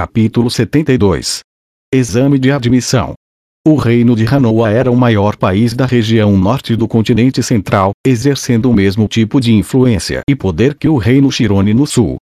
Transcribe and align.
Capítulo 0.00 0.50
72 0.50 1.40
Exame 1.92 2.38
de 2.38 2.50
admissão 2.50 3.12
o 3.66 3.74
reino 3.76 4.16
de 4.16 4.24
Hanoa 4.24 4.70
era 4.70 4.90
o 4.90 4.96
maior 4.96 5.36
país 5.36 5.74
da 5.74 5.84
região 5.84 6.38
norte 6.38 6.74
do 6.74 6.88
continente 6.88 7.42
central, 7.42 7.90
exercendo 8.02 8.70
o 8.70 8.72
mesmo 8.72 9.06
tipo 9.06 9.38
de 9.38 9.52
influência 9.52 10.22
e 10.26 10.34
poder 10.34 10.74
que 10.74 10.88
o 10.88 10.96
reino 10.96 11.30
Shirone 11.30 11.74
no 11.74 11.86
sul. 11.86 12.16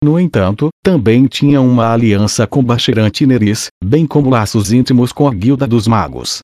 No 0.00 0.20
entanto, 0.20 0.68
também 0.80 1.26
tinha 1.26 1.60
uma 1.60 1.92
aliança 1.92 2.46
com 2.46 2.62
Bashirante 2.62 3.26
Neris, 3.26 3.66
bem 3.82 4.06
como 4.06 4.30
laços 4.30 4.72
íntimos 4.72 5.10
com 5.10 5.26
a 5.26 5.34
Guilda 5.34 5.66
dos 5.66 5.88
Magos. 5.88 6.38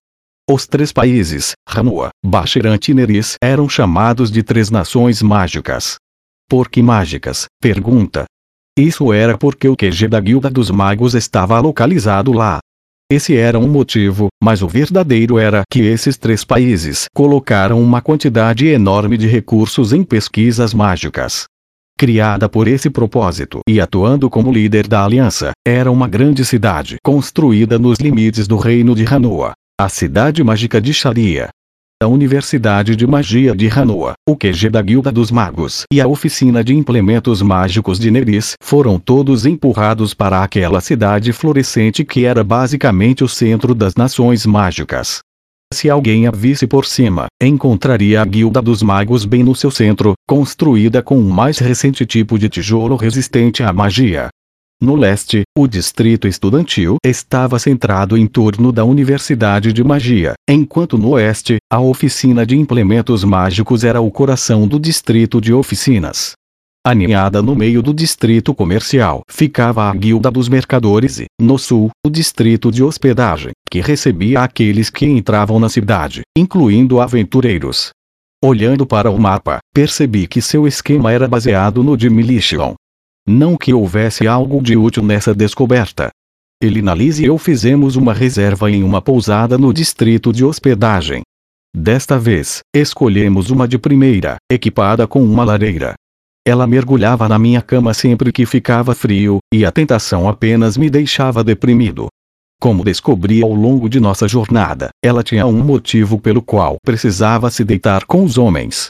Os 0.51 0.67
três 0.67 0.93
países, 0.93 1.53
Hanoa, 1.65 2.09
Bashirante 2.27 2.91
e 2.91 2.95
Neris, 2.95 3.37
eram 3.41 3.69
chamados 3.69 4.29
de 4.29 4.43
Três 4.43 4.69
Nações 4.71 5.23
Mágicas. 5.23 5.99
Por 6.49 6.69
que 6.69 6.83
mágicas? 6.83 7.47
Pergunta. 7.63 8.25
Isso 8.79 9.13
era 9.13 9.37
porque 9.37 9.69
o 9.69 9.77
QG 9.77 10.09
da 10.09 10.21
Guilda 10.21 10.49
dos 10.49 10.71
Magos 10.71 11.15
estava 11.15 11.59
localizado 11.61 12.33
lá. 12.33 12.59
Esse 13.11 13.37
era 13.37 13.59
um 13.59 13.67
motivo, 13.67 14.29
mas 14.43 14.63
o 14.63 14.69
verdadeiro 14.69 15.37
era 15.37 15.63
que 15.69 15.81
esses 15.81 16.17
três 16.17 16.45
países 16.45 17.07
colocaram 17.13 17.83
uma 17.83 18.01
quantidade 18.01 18.69
enorme 18.69 19.17
de 19.19 19.27
recursos 19.27 19.93
em 19.93 20.05
pesquisas 20.05 20.73
mágicas. 20.73 21.47
Criada 21.99 22.49
por 22.49 22.69
esse 22.69 22.89
propósito 22.89 23.61
e 23.69 23.81
atuando 23.81 24.31
como 24.31 24.53
líder 24.53 24.87
da 24.87 25.05
aliança, 25.05 25.51
era 25.67 25.91
uma 25.91 26.07
grande 26.07 26.45
cidade 26.45 26.97
construída 27.03 27.79
nos 27.79 27.99
limites 27.99 28.47
do 28.47 28.57
reino 28.57 28.95
de 28.95 29.05
Hanoa, 29.05 29.53
a 29.79 29.89
cidade 29.89 30.43
mágica 30.45 30.81
de 30.81 30.95
Sharia. 30.95 31.51
A 32.03 32.07
Universidade 32.07 32.97
de 32.97 33.07
Magia 33.07 33.55
de 33.55 33.69
Hanoa, 33.69 34.15
o 34.27 34.35
QG 34.35 34.71
da 34.71 34.81
Guilda 34.81 35.13
dos 35.13 35.31
Magos 35.31 35.83
e 35.93 36.01
a 36.01 36.09
Oficina 36.09 36.65
de 36.65 36.75
Implementos 36.75 37.43
Mágicos 37.43 37.99
de 37.99 38.11
Neris 38.11 38.55
foram 38.63 38.99
todos 38.99 39.45
empurrados 39.45 40.15
para 40.15 40.43
aquela 40.43 40.81
cidade 40.81 41.31
florescente 41.31 42.03
que 42.03 42.25
era 42.25 42.43
basicamente 42.43 43.23
o 43.23 43.29
centro 43.29 43.75
das 43.75 43.97
nações 43.97 44.47
mágicas. 44.47 45.19
Se 45.75 45.91
alguém 45.91 46.27
a 46.27 46.31
visse 46.31 46.67
por 46.67 46.87
cima, 46.87 47.27
encontraria 47.39 48.23
a 48.23 48.25
Guilda 48.25 48.63
dos 48.63 48.83
Magos 48.83 49.27
bem 49.27 49.45
no 49.45 49.55
seu 49.55 49.71
centro, 49.71 50.15
construída 50.27 51.03
com 51.03 51.19
um 51.19 51.29
mais 51.29 51.59
recente 51.59 52.07
tipo 52.07 52.39
de 52.39 52.49
tijolo 52.49 52.97
resistente 52.97 53.63
à 53.63 53.75
magia. 53.75 54.31
No 54.83 54.97
leste, 54.97 55.43
o 55.55 55.69
distrito 55.69 56.27
estudantil 56.27 56.97
estava 57.05 57.59
centrado 57.59 58.17
em 58.17 58.27
torno 58.27 58.73
da 58.73 58.83
Universidade 58.83 59.75
de 59.75 59.85
Magia, 59.85 60.33
enquanto 60.49 60.97
no 60.97 61.11
oeste, 61.11 61.59
a 61.71 61.79
oficina 61.79 62.47
de 62.47 62.57
implementos 62.57 63.23
mágicos 63.23 63.85
era 63.85 64.01
o 64.01 64.11
coração 64.11 64.67
do 64.67 64.81
distrito 64.81 65.39
de 65.39 65.53
oficinas. 65.53 66.33
Aninhada 66.83 67.43
no 67.43 67.55
meio 67.55 67.83
do 67.83 67.93
distrito 67.93 68.55
comercial 68.55 69.21
ficava 69.31 69.85
a 69.85 69.95
Guilda 69.95 70.31
dos 70.31 70.49
Mercadores 70.49 71.21
e, 71.21 71.27
no 71.39 71.59
sul, 71.59 71.91
o 72.07 72.09
distrito 72.09 72.73
de 72.73 72.83
hospedagem, 72.83 73.53
que 73.71 73.83
recebia 73.83 74.41
aqueles 74.41 74.89
que 74.89 75.05
entravam 75.05 75.61
na 75.61 75.69
cidade, 75.69 76.23
incluindo 76.35 77.03
aventureiros. 77.03 77.91
Olhando 78.43 78.87
para 78.87 79.11
o 79.11 79.19
mapa, 79.19 79.59
percebi 79.75 80.27
que 80.27 80.41
seu 80.41 80.67
esquema 80.67 81.13
era 81.13 81.29
baseado 81.29 81.85
no 81.85 81.95
de 81.95 82.09
Militian, 82.09 82.75
não 83.31 83.57
que 83.57 83.73
houvesse 83.73 84.27
algo 84.27 84.61
de 84.61 84.77
útil 84.77 85.03
nessa 85.03 85.35
descoberta. 85.35 86.11
Elinalise 86.63 87.23
e 87.23 87.27
eu 87.27 87.39
fizemos 87.39 87.97
uma 87.97 88.13
reserva 88.13 88.71
em 88.71 88.83
uma 88.83 89.01
pousada 89.01 89.57
no 89.57 89.73
distrito 89.73 90.33
de 90.33 90.45
hospedagem. 90.45 91.23
Desta 91.75 92.19
vez, 92.19 92.61
escolhemos 92.75 93.51
uma 93.51 93.67
de 93.67 93.79
primeira, 93.79 94.37
equipada 94.51 95.07
com 95.07 95.23
uma 95.23 95.45
lareira. 95.45 95.95
Ela 96.47 96.67
mergulhava 96.67 97.29
na 97.29 97.39
minha 97.39 97.63
cama 97.63 97.95
sempre 97.95 98.33
que 98.33 98.45
ficava 98.45 98.95
frio, 98.95 99.39
e 99.55 99.65
a 99.65 99.71
tentação 99.71 100.29
apenas 100.29 100.77
me 100.77 100.91
deixava 100.91 101.45
deprimido. 101.45 102.09
Como 102.61 102.85
descobri 102.85 103.43
ao 103.43 103.55
longo 103.55 103.89
de 103.89 104.01
nossa 104.01 104.29
jornada, 104.29 104.91
ela 105.03 105.23
tinha 105.23 105.47
um 105.47 105.63
motivo 105.65 106.21
pelo 106.21 106.43
qual 106.43 106.77
precisava 106.85 107.51
se 107.51 107.65
deitar 107.65 108.05
com 108.05 108.23
os 108.25 108.37
homens. 108.37 108.89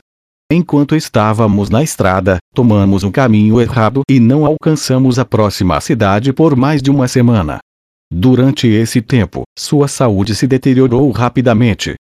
Enquanto 0.52 0.96
estávamos 0.96 1.70
na 1.70 1.80
estrada, 1.80 2.38
tomamos 2.52 3.04
um 3.04 3.10
caminho 3.12 3.60
errado 3.60 4.02
e 4.10 4.18
não 4.18 4.44
alcançamos 4.44 5.16
a 5.16 5.24
próxima 5.24 5.80
cidade 5.80 6.32
por 6.32 6.56
mais 6.56 6.82
de 6.82 6.90
uma 6.90 7.06
semana. 7.06 7.60
Durante 8.12 8.66
esse 8.66 9.00
tempo, 9.00 9.44
sua 9.56 9.86
saúde 9.86 10.34
se 10.34 10.48
deteriorou 10.48 11.08
rapidamente. 11.12 11.94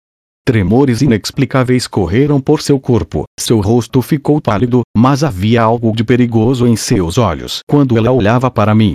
Tremores 0.47 1.03
inexplicáveis 1.03 1.87
correram 1.87 2.41
por 2.41 2.63
seu 2.63 2.81
corpo, 2.81 3.25
seu 3.39 3.61
rosto 3.61 4.01
ficou 4.01 4.41
pálido, 4.41 4.81
mas 4.97 5.23
havia 5.23 5.61
algo 5.63 5.95
de 5.95 6.03
perigoso 6.03 6.67
em 6.67 6.75
seus 6.75 7.19
olhos 7.19 7.59
quando 7.69 7.99
ela 7.99 8.11
olhava 8.11 8.51
para 8.51 8.75
mim. 8.75 8.95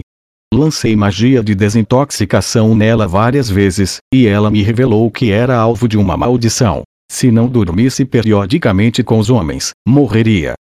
Lancei 0.51 0.95
magia 0.95 1.43
de 1.43 1.53
desintoxicação 1.53 2.75
nela 2.75 3.07
várias 3.07 3.51
vezes, 3.51 3.97
e 4.11 4.25
ela 4.25 4.49
me 4.49 4.63
revelou 4.63 5.11
que 5.11 5.29
era 5.29 5.55
alvo 5.55 5.87
de 5.87 5.95
uma 5.95 6.17
maldição. 6.17 6.81
Se 7.13 7.29
não 7.29 7.47
dormisse 7.47 8.05
periodicamente 8.05 9.03
com 9.03 9.19
os 9.19 9.29
homens, 9.29 9.69
morreria. 9.87 10.55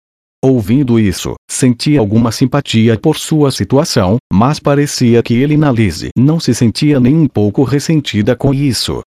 Ouvindo 0.44 0.98
isso, 0.98 1.34
senti 1.48 1.96
alguma 1.96 2.32
simpatia 2.32 2.98
por 2.98 3.16
sua 3.16 3.52
situação, 3.52 4.16
mas 4.32 4.58
parecia 4.58 5.22
que 5.22 5.32
ele 5.32 5.56
na 5.56 5.70
Lise 5.70 6.08
não 6.18 6.40
se 6.40 6.52
sentia 6.52 6.98
nem 6.98 7.14
um 7.14 7.28
pouco 7.28 7.62
ressentida 7.62 8.34
com 8.34 8.52
isso. 8.52 9.00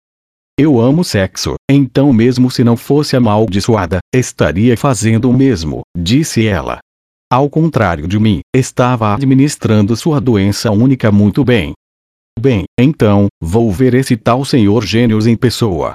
Eu 0.57 0.79
amo 0.79 1.03
sexo, 1.03 1.55
então 1.69 2.13
mesmo 2.13 2.49
se 2.49 2.63
não 2.63 2.77
fosse 2.77 3.17
amaldiçoada, 3.17 3.99
estaria 4.15 4.77
fazendo 4.77 5.29
o 5.29 5.33
mesmo, 5.33 5.81
disse 5.97 6.47
ela. 6.47 6.79
Ao 7.29 7.49
contrário 7.49 8.07
de 8.07 8.17
mim, 8.17 8.39
estava 8.55 9.13
administrando 9.13 9.97
sua 9.97 10.21
doença 10.21 10.71
única 10.71 11.11
muito 11.11 11.43
bem. 11.43 11.73
Bem, 12.39 12.63
então, 12.79 13.27
vou 13.41 13.69
ver 13.69 13.95
esse 13.95 14.15
tal 14.15 14.45
senhor 14.45 14.85
Gênios 14.85 15.27
em 15.27 15.35
pessoa. 15.35 15.93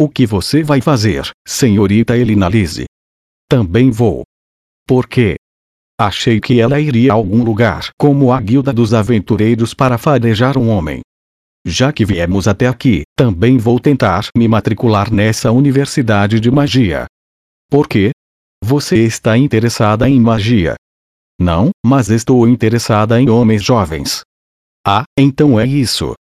O 0.00 0.08
que 0.08 0.24
você 0.24 0.62
vai 0.62 0.80
fazer, 0.80 1.28
senhorita 1.44 2.16
Elinalise? 2.16 2.84
Também 3.48 3.90
vou. 3.90 4.22
Por 4.86 5.08
quê? 5.08 5.34
Achei 6.00 6.40
que 6.40 6.60
ela 6.60 6.78
iria 6.78 7.10
a 7.10 7.16
algum 7.16 7.42
lugar 7.42 7.88
como 7.98 8.30
a 8.30 8.40
guilda 8.40 8.72
dos 8.72 8.94
aventureiros 8.94 9.74
para 9.74 9.98
farejar 9.98 10.56
um 10.56 10.68
homem. 10.68 11.00
Já 11.66 11.92
que 11.92 12.04
viemos 12.04 12.46
até 12.46 12.68
aqui, 12.68 13.02
também 13.16 13.58
vou 13.58 13.80
tentar 13.80 14.28
me 14.36 14.46
matricular 14.46 15.12
nessa 15.12 15.50
universidade 15.50 16.38
de 16.38 16.48
magia. 16.48 17.06
Por 17.68 17.88
quê? 17.88 18.12
Você 18.62 19.04
está 19.04 19.36
interessada 19.36 20.08
em 20.08 20.20
magia? 20.20 20.76
Não, 21.40 21.70
mas 21.84 22.08
estou 22.08 22.46
interessada 22.46 23.20
em 23.20 23.28
homens 23.28 23.64
jovens. 23.64 24.20
Ah, 24.86 25.02
então 25.18 25.58
é 25.58 25.66
isso. 25.66 26.14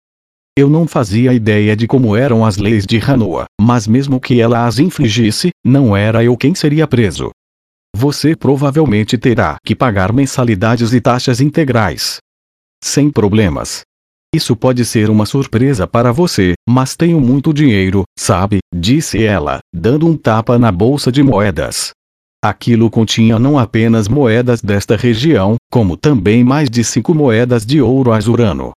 Eu 0.57 0.71
não 0.71 0.87
fazia 0.87 1.35
ideia 1.35 1.75
de 1.75 1.85
como 1.85 2.15
eram 2.15 2.43
as 2.43 2.57
leis 2.57 2.83
de 2.83 2.97
Hanoa, 2.97 3.45
mas 3.61 3.85
mesmo 3.85 4.19
que 4.19 4.41
ela 4.41 4.65
as 4.65 4.79
infligisse, 4.79 5.51
não 5.63 5.95
era 5.95 6.23
eu 6.23 6.35
quem 6.35 6.55
seria 6.55 6.87
preso. 6.87 7.29
Você 7.95 8.35
provavelmente 8.35 9.19
terá 9.19 9.57
que 9.63 9.75
pagar 9.75 10.11
mensalidades 10.11 10.93
e 10.93 10.99
taxas 10.99 11.39
integrais. 11.41 12.17
Sem 12.83 13.11
problemas. 13.11 13.81
Isso 14.33 14.55
pode 14.55 14.83
ser 14.83 15.11
uma 15.11 15.27
surpresa 15.27 15.85
para 15.85 16.11
você, 16.11 16.55
mas 16.67 16.95
tenho 16.95 17.21
muito 17.21 17.53
dinheiro, 17.53 18.01
sabe? 18.17 18.57
disse 18.73 19.23
ela, 19.23 19.59
dando 19.71 20.07
um 20.07 20.17
tapa 20.17 20.57
na 20.57 20.71
bolsa 20.71 21.11
de 21.11 21.21
moedas. 21.21 21.91
Aquilo 22.43 22.89
continha 22.89 23.37
não 23.37 23.59
apenas 23.59 24.07
moedas 24.07 24.59
desta 24.59 24.95
região, 24.95 25.55
como 25.71 25.95
também 25.95 26.43
mais 26.43 26.67
de 26.67 26.83
cinco 26.83 27.13
moedas 27.13 27.63
de 27.63 27.79
ouro 27.79 28.11
azurano. 28.11 28.71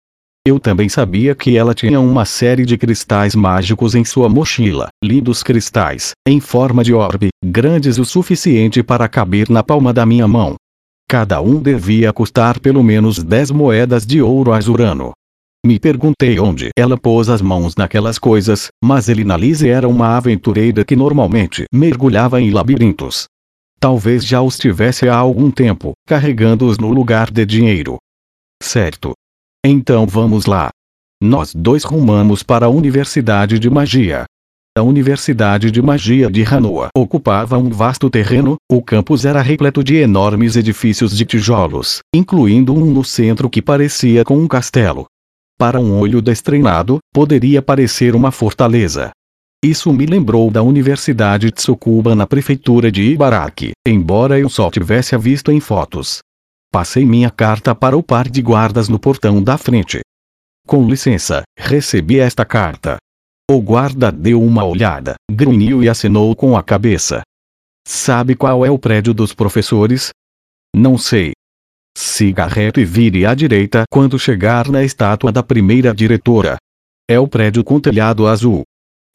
Eu 0.48 0.60
também 0.60 0.88
sabia 0.88 1.36
que 1.36 1.58
ela 1.58 1.74
tinha 1.74 2.00
uma 2.00 2.24
série 2.26 2.66
de 2.66 2.78
cristais 2.78 3.36
mágicos 3.36 3.94
em 3.94 4.06
sua 4.06 4.30
mochila, 4.30 4.88
lindos 5.04 5.44
cristais, 5.44 6.12
em 6.28 6.40
forma 6.40 6.84
de 6.84 6.94
orbe, 6.94 7.30
grandes 7.44 8.00
o 8.00 8.06
suficiente 8.06 8.82
para 8.82 9.10
caber 9.10 9.50
na 9.50 9.62
palma 9.62 9.94
da 9.94 10.06
minha 10.06 10.28
mão. 10.28 10.56
Cada 11.08 11.42
um 11.42 11.62
devia 11.62 12.14
custar 12.14 12.60
pelo 12.60 12.82
menos 12.82 13.22
10 13.22 13.52
moedas 13.52 14.06
de 14.06 14.22
ouro 14.22 14.54
azurano. 14.54 15.12
Me 15.66 15.78
perguntei 15.78 16.40
onde 16.40 16.70
ela 16.78 16.98
pôs 16.98 17.28
as 17.28 17.42
mãos 17.42 17.76
naquelas 17.76 18.18
coisas, 18.18 18.70
mas 18.82 19.10
Elinalise 19.10 19.68
era 19.68 19.90
uma 19.90 20.16
aventureira 20.16 20.86
que 20.86 20.96
normalmente 20.96 21.66
mergulhava 21.74 22.40
em 22.40 22.50
labirintos. 22.50 23.26
Talvez 23.78 24.26
já 24.26 24.42
os 24.42 24.58
tivesse 24.58 25.10
há 25.10 25.16
algum 25.16 25.52
tempo, 25.52 25.92
carregando-os 26.08 26.78
no 26.78 26.92
lugar 26.92 27.30
de 27.30 27.46
dinheiro. 27.46 27.98
Certo, 28.62 29.14
então 29.66 30.08
vamos 30.08 30.46
lá. 30.46 30.70
Nós 31.22 31.54
dois 31.54 31.84
rumamos 31.84 32.44
para 32.44 32.66
a 32.66 32.70
Universidade 32.70 33.60
de 33.60 33.70
Magia. 33.70 34.24
A 34.78 34.82
Universidade 34.82 35.70
de 35.70 35.82
Magia 35.82 36.32
de 36.32 36.44
Hanoa 36.44 36.88
ocupava 36.96 37.58
um 37.58 37.70
vasto 37.70 38.10
terreno, 38.10 38.56
o 38.72 38.82
campus 38.82 39.26
era 39.26 39.42
repleto 39.42 39.84
de 39.84 39.96
enormes 39.96 40.56
edifícios 40.56 41.16
de 41.18 41.26
tijolos, 41.26 42.00
incluindo 42.16 42.74
um 42.74 42.86
no 42.86 43.04
centro 43.04 43.50
que 43.50 43.62
parecia 43.62 44.24
com 44.24 44.38
um 44.38 44.48
castelo. 44.48 45.06
Para 45.58 45.78
um 45.82 46.00
olho 46.00 46.22
destreinado, 46.22 47.00
poderia 47.14 47.62
parecer 47.62 48.16
uma 48.16 48.32
fortaleza. 48.32 49.12
Isso 49.62 49.92
me 49.92 50.06
lembrou 50.06 50.50
da 50.50 50.64
Universidade 50.64 51.52
Tsukuba 51.52 52.16
na 52.16 52.26
prefeitura 52.26 52.90
de 52.90 53.04
Ibaraki, 53.04 53.72
embora 53.86 54.40
eu 54.40 54.48
só 54.48 54.72
tivesse 54.72 55.16
a 55.16 55.18
visto 55.18 55.52
em 55.52 55.60
fotos. 55.60 56.20
Passei 56.72 57.04
minha 57.04 57.32
carta 57.32 57.74
para 57.74 57.98
o 57.98 58.04
par 58.04 58.30
de 58.30 58.42
guardas 58.42 58.88
no 58.88 59.00
portão 59.00 59.42
da 59.42 59.58
frente. 59.58 60.02
Com 60.68 60.88
licença, 60.88 61.42
recebi 61.58 62.20
esta 62.20 62.46
carta. 62.46 62.98
O 63.50 63.60
guarda 63.60 64.12
deu 64.12 64.44
uma 64.44 64.64
olhada, 64.64 65.16
grunhiu 65.32 65.84
e 65.84 65.90
assinou 65.90 66.36
com 66.36 66.56
a 66.56 66.62
cabeça. 66.62 67.24
Sabe 67.88 68.36
qual 68.36 68.64
é 68.64 68.70
o 68.70 68.78
prédio 68.78 69.16
dos 69.16 69.34
professores? 69.34 70.10
Não 70.76 70.96
sei. 70.96 71.32
Siga 71.98 72.46
reto 72.46 72.80
e 72.80 72.86
vire 72.86 73.26
à 73.26 73.34
direita 73.34 73.86
quando 73.92 74.20
chegar 74.20 74.70
na 74.70 74.84
estátua 74.84 75.32
da 75.32 75.42
primeira 75.42 75.92
diretora. 75.92 76.58
É 77.10 77.20
o 77.20 77.28
prédio 77.28 77.64
com 77.64 77.80
telhado 77.80 78.28
azul. 78.28 78.62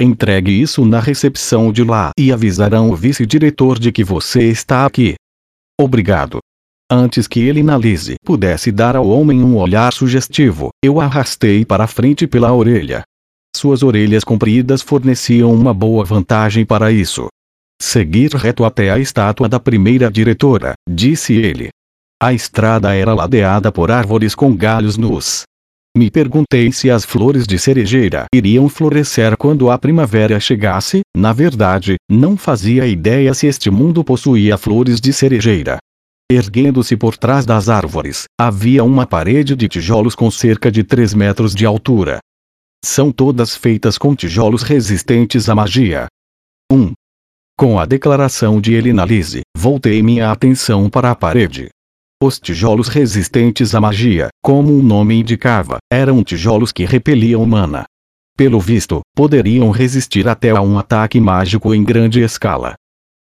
Entregue 0.01 0.51
isso 0.51 0.85
na 0.85 0.99
recepção 0.99 1.73
de 1.73 1.85
lá 1.85 2.11
e 2.19 2.33
avisarão 2.33 2.91
o 2.91 2.97
vice-diretor 2.97 3.79
de 3.79 3.93
que 3.93 4.03
você 4.03 4.51
está 4.51 4.85
aqui. 4.85 5.15
Obrigado. 5.81 6.41
Antes 6.91 7.27
que 7.27 7.41
ele 7.41 7.61
analise 7.61 8.17
pudesse 8.25 8.71
dar 8.71 8.95
ao 8.95 9.09
homem 9.09 9.43
um 9.43 9.57
olhar 9.57 9.93
sugestivo, 9.93 10.69
eu 10.85 11.01
arrastei 11.01 11.65
para 11.65 11.87
frente 11.87 12.27
pela 12.27 12.53
orelha. 12.53 13.03
Suas 13.57 13.83
orelhas 13.83 14.23
compridas 14.23 14.83
forneciam 14.83 15.53
uma 15.53 15.73
boa 15.73 16.05
vantagem 16.05 16.67
para 16.67 16.93
isso. 16.93 17.29
Seguir 17.81 18.35
reto 18.35 18.65
até 18.65 18.91
a 18.91 18.99
estátua 18.99 19.49
da 19.49 19.59
primeira 19.59 20.11
diretora, 20.11 20.75
disse 20.89 21.33
ele. 21.33 21.71
A 22.23 22.35
estrada 22.35 22.95
era 22.95 23.15
ladeada 23.15 23.73
por 23.73 23.91
árvores 23.91 24.35
com 24.35 24.55
galhos 24.55 24.99
nus. 24.99 25.43
Me 25.97 26.11
perguntei 26.11 26.71
se 26.73 26.91
as 26.91 27.05
flores 27.05 27.47
de 27.47 27.59
cerejeira 27.59 28.27
iriam 28.35 28.69
florescer 28.69 29.37
quando 29.39 29.71
a 29.71 29.79
primavera 29.79 30.39
chegasse, 30.39 31.01
na 31.17 31.33
verdade, 31.33 31.95
não 32.11 32.37
fazia 32.37 32.87
ideia 32.87 33.33
se 33.33 33.47
este 33.47 33.71
mundo 33.71 34.05
possuía 34.05 34.59
flores 34.59 35.01
de 35.01 35.13
cerejeira. 35.13 35.79
Erguendo-se 36.31 36.97
por 36.97 37.19
trás 37.19 37.45
das 37.45 37.69
árvores, 37.69 38.25
havia 38.41 38.83
uma 38.83 39.07
parede 39.07 39.55
de 39.55 39.69
tijolos 39.69 40.15
com 40.15 40.31
cerca 40.31 40.73
de 40.73 40.83
3 40.83 41.13
metros 41.13 41.55
de 41.55 41.67
altura. 41.67 42.19
São 42.83 43.13
todas 43.13 43.55
feitas 43.55 43.99
com 43.99 44.15
tijolos 44.15 44.63
resistentes 44.63 45.49
à 45.51 45.55
magia. 45.55 46.07
1. 46.73 46.93
Com 47.59 47.79
a 47.79 47.85
declaração 47.85 48.59
de 48.59 48.73
Elinalise, 48.73 49.43
voltei 49.57 50.03
minha 50.03 50.31
atenção 50.31 50.89
para 50.89 51.11
a 51.11 51.15
parede. 51.15 51.69
Os 52.23 52.41
tijolos 52.41 52.89
resistentes 52.89 53.75
à 53.75 53.81
magia, 53.81 54.29
como 54.43 54.73
o 54.73 54.83
nome 54.83 55.17
indicava, 55.17 55.77
eram 55.93 56.25
tijolos 56.25 56.73
que 56.73 56.87
repeliam 56.87 57.45
mana. 57.45 57.85
Pelo 58.35 58.59
visto, 58.59 59.03
poderiam 59.15 59.71
resistir 59.71 60.27
até 60.27 60.51
a 60.51 60.63
um 60.63 60.79
ataque 60.79 61.21
mágico 61.21 61.75
em 61.75 61.85
grande 61.85 62.23
escala. 62.23 62.75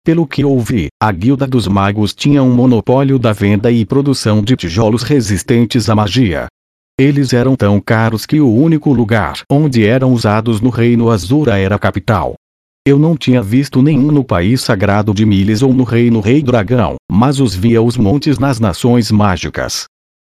Pelo 0.04 0.26
que 0.26 0.44
ouvi, 0.44 0.88
a 1.00 1.12
Guilda 1.12 1.46
dos 1.46 1.68
Magos 1.68 2.12
tinha 2.12 2.42
um 2.42 2.52
monopólio 2.52 3.20
da 3.20 3.32
venda 3.32 3.70
e 3.70 3.84
produção 3.84 4.42
de 4.42 4.56
tijolos 4.56 5.04
resistentes 5.04 5.88
à 5.88 5.94
magia. 5.94 6.48
Eles 6.98 7.32
eram 7.32 7.54
tão 7.54 7.80
caros 7.80 8.26
que 8.26 8.40
o 8.40 8.52
único 8.52 8.92
lugar 8.92 9.42
onde 9.48 9.86
eram 9.86 10.12
usados 10.12 10.60
no 10.60 10.70
Reino 10.70 11.08
Azura 11.08 11.56
era 11.56 11.76
a 11.76 11.78
capital. 11.78 12.34
Eu 12.84 12.98
não 12.98 13.16
tinha 13.16 13.40
visto 13.40 13.80
nenhum 13.80 14.10
no 14.10 14.24
país 14.24 14.60
sagrado 14.62 15.14
de 15.14 15.24
Miles 15.24 15.62
ou 15.62 15.72
no 15.72 15.84
Reino 15.84 16.18
Rei 16.18 16.42
Dragão, 16.42 16.96
mas 17.08 17.38
os 17.38 17.54
via 17.54 17.80
os 17.80 17.96
montes 17.96 18.40
nas 18.40 18.58
nações 18.58 19.08
mágicas. 19.12 19.84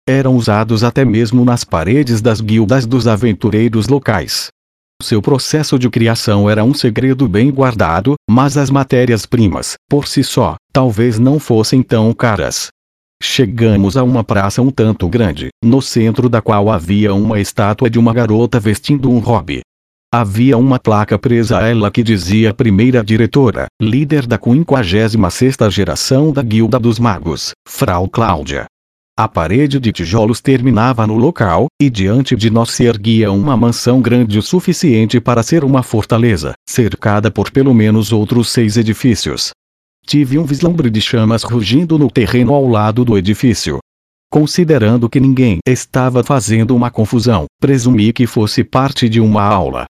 Eram 0.06 0.36
usados 0.36 0.84
até 0.84 1.02
mesmo 1.02 1.46
nas 1.46 1.64
paredes 1.64 2.20
das 2.20 2.42
guildas 2.42 2.84
dos 2.84 3.06
aventureiros 3.06 3.88
locais. 3.88 4.48
Seu 5.02 5.20
processo 5.20 5.80
de 5.80 5.90
criação 5.90 6.48
era 6.48 6.62
um 6.62 6.72
segredo 6.72 7.28
bem 7.28 7.50
guardado, 7.50 8.14
mas 8.30 8.56
as 8.56 8.70
matérias-primas, 8.70 9.74
por 9.90 10.06
si 10.06 10.22
só, 10.22 10.54
talvez 10.72 11.18
não 11.18 11.40
fossem 11.40 11.82
tão 11.82 12.14
caras. 12.14 12.68
Chegamos 13.20 13.96
a 13.96 14.04
uma 14.04 14.22
praça 14.22 14.62
um 14.62 14.70
tanto 14.70 15.08
grande, 15.08 15.48
no 15.62 15.82
centro 15.82 16.28
da 16.28 16.40
qual 16.40 16.70
havia 16.70 17.12
uma 17.12 17.40
estátua 17.40 17.90
de 17.90 17.98
uma 17.98 18.14
garota 18.14 18.60
vestindo 18.60 19.10
um 19.10 19.18
hobby. 19.18 19.60
Havia 20.14 20.56
uma 20.56 20.78
placa 20.78 21.18
presa 21.18 21.58
a 21.58 21.66
ela 21.66 21.90
que 21.90 22.02
dizia 22.04 22.54
primeira 22.54 23.02
diretora, 23.02 23.66
líder 23.80 24.24
da 24.24 24.38
56ª 24.38 25.68
geração 25.68 26.32
da 26.32 26.42
Guilda 26.42 26.78
dos 26.78 27.00
Magos, 27.00 27.50
Frau 27.66 28.08
Cláudia. 28.08 28.66
A 29.14 29.28
parede 29.28 29.78
de 29.78 29.92
tijolos 29.92 30.40
terminava 30.40 31.06
no 31.06 31.16
local, 31.16 31.66
e 31.80 31.90
diante 31.90 32.34
de 32.34 32.48
nós 32.48 32.70
se 32.70 32.84
erguia 32.84 33.30
uma 33.30 33.54
mansão 33.54 34.00
grande 34.00 34.38
o 34.38 34.42
suficiente 34.42 35.20
para 35.20 35.42
ser 35.42 35.64
uma 35.64 35.82
fortaleza, 35.82 36.54
cercada 36.66 37.30
por 37.30 37.50
pelo 37.50 37.74
menos 37.74 38.10
outros 38.10 38.48
seis 38.48 38.78
edifícios. 38.78 39.50
Tive 40.06 40.38
um 40.38 40.44
vislumbre 40.44 40.88
de 40.88 41.02
chamas 41.02 41.42
rugindo 41.42 41.98
no 41.98 42.10
terreno 42.10 42.54
ao 42.54 42.66
lado 42.66 43.04
do 43.04 43.18
edifício. 43.18 43.80
Considerando 44.30 45.10
que 45.10 45.20
ninguém 45.20 45.58
estava 45.68 46.24
fazendo 46.24 46.74
uma 46.74 46.90
confusão, 46.90 47.44
presumi 47.60 48.14
que 48.14 48.26
fosse 48.26 48.64
parte 48.64 49.10
de 49.10 49.20
uma 49.20 49.42
aula. 49.42 49.84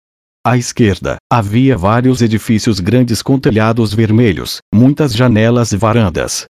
À 0.43 0.57
esquerda, 0.57 1.19
havia 1.31 1.77
vários 1.77 2.23
edifícios 2.23 2.81
grandes 2.81 3.21
com 3.21 3.39
telhados 3.39 3.93
vermelhos, 3.93 4.61
muitas 4.75 5.13
janelas 5.13 5.73
e 5.73 5.77
varandas, 5.77 6.47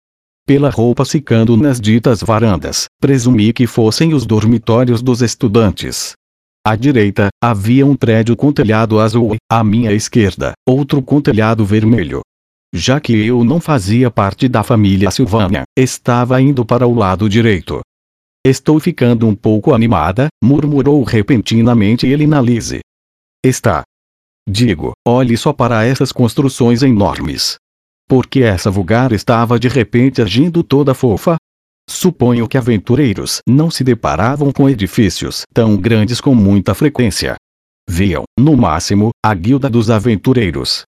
pela 0.49 0.71
roupa 0.71 1.05
secando 1.05 1.55
nas 1.55 1.79
ditas 1.79 2.23
varandas, 2.23 2.87
presumi 2.99 3.53
que 3.53 3.67
fossem 3.67 4.15
os 4.15 4.25
dormitórios 4.25 4.99
dos 4.99 5.21
estudantes. 5.21 6.13
À 6.65 6.75
direita, 6.75 7.27
havia 7.39 7.85
um 7.85 7.95
prédio 7.95 8.35
com 8.35 8.51
telhado 8.51 8.99
azul, 8.99 9.35
à 9.47 9.63
minha 9.63 9.91
esquerda, 9.91 10.53
outro 10.67 11.03
com 11.03 11.21
telhado 11.21 11.63
vermelho. 11.63 12.21
Já 12.73 12.99
que 12.99 13.13
eu 13.13 13.43
não 13.43 13.61
fazia 13.61 14.09
parte 14.09 14.47
da 14.47 14.63
família 14.63 15.11
Silvânia, 15.11 15.65
estava 15.77 16.41
indo 16.41 16.65
para 16.65 16.87
o 16.87 16.95
lado 16.95 17.29
direito. 17.29 17.81
Estou 18.43 18.79
ficando 18.79 19.27
um 19.27 19.35
pouco 19.35 19.71
animada, 19.71 20.29
murmurou 20.43 21.03
repentinamente 21.03 22.07
Elinalise. 22.07 22.79
Está. 23.45 23.83
Digo, 24.49 24.93
olhe 25.07 25.37
só 25.37 25.53
para 25.53 25.85
essas 25.85 26.11
construções 26.11 26.81
enormes. 26.81 27.59
Porque 28.09 28.41
essa 28.41 28.71
vulgar 28.71 29.11
estava 29.11 29.59
de 29.59 29.67
repente 29.67 30.19
agindo 30.19 30.63
toda 30.63 30.95
fofa? 30.95 31.37
Suponho 31.87 32.47
que 32.47 32.57
aventureiros 32.57 33.39
não 33.47 33.69
se 33.69 33.83
deparavam 33.83 34.51
com 34.51 34.67
edifícios 34.67 35.43
tão 35.53 35.77
grandes 35.77 36.19
com 36.19 36.33
muita 36.33 36.73
frequência. 36.73 37.35
Viam, 37.87 38.23
no 38.37 38.57
máximo, 38.57 39.11
a 39.23 39.31
Guilda 39.35 39.69
dos 39.69 39.91
Aventureiros. 39.91 40.85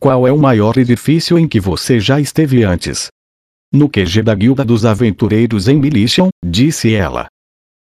Qual 0.00 0.24
é 0.24 0.30
o 0.30 0.38
maior 0.38 0.78
edifício 0.78 1.36
em 1.36 1.48
que 1.48 1.58
você 1.58 1.98
já 1.98 2.20
esteve 2.20 2.62
antes? 2.62 3.08
No 3.74 3.88
QG 3.88 4.22
da 4.22 4.34
Guilda 4.34 4.64
dos 4.64 4.84
Aventureiros 4.84 5.66
em 5.66 5.76
Militian, 5.76 6.28
disse 6.44 6.94
ela. 6.94 7.26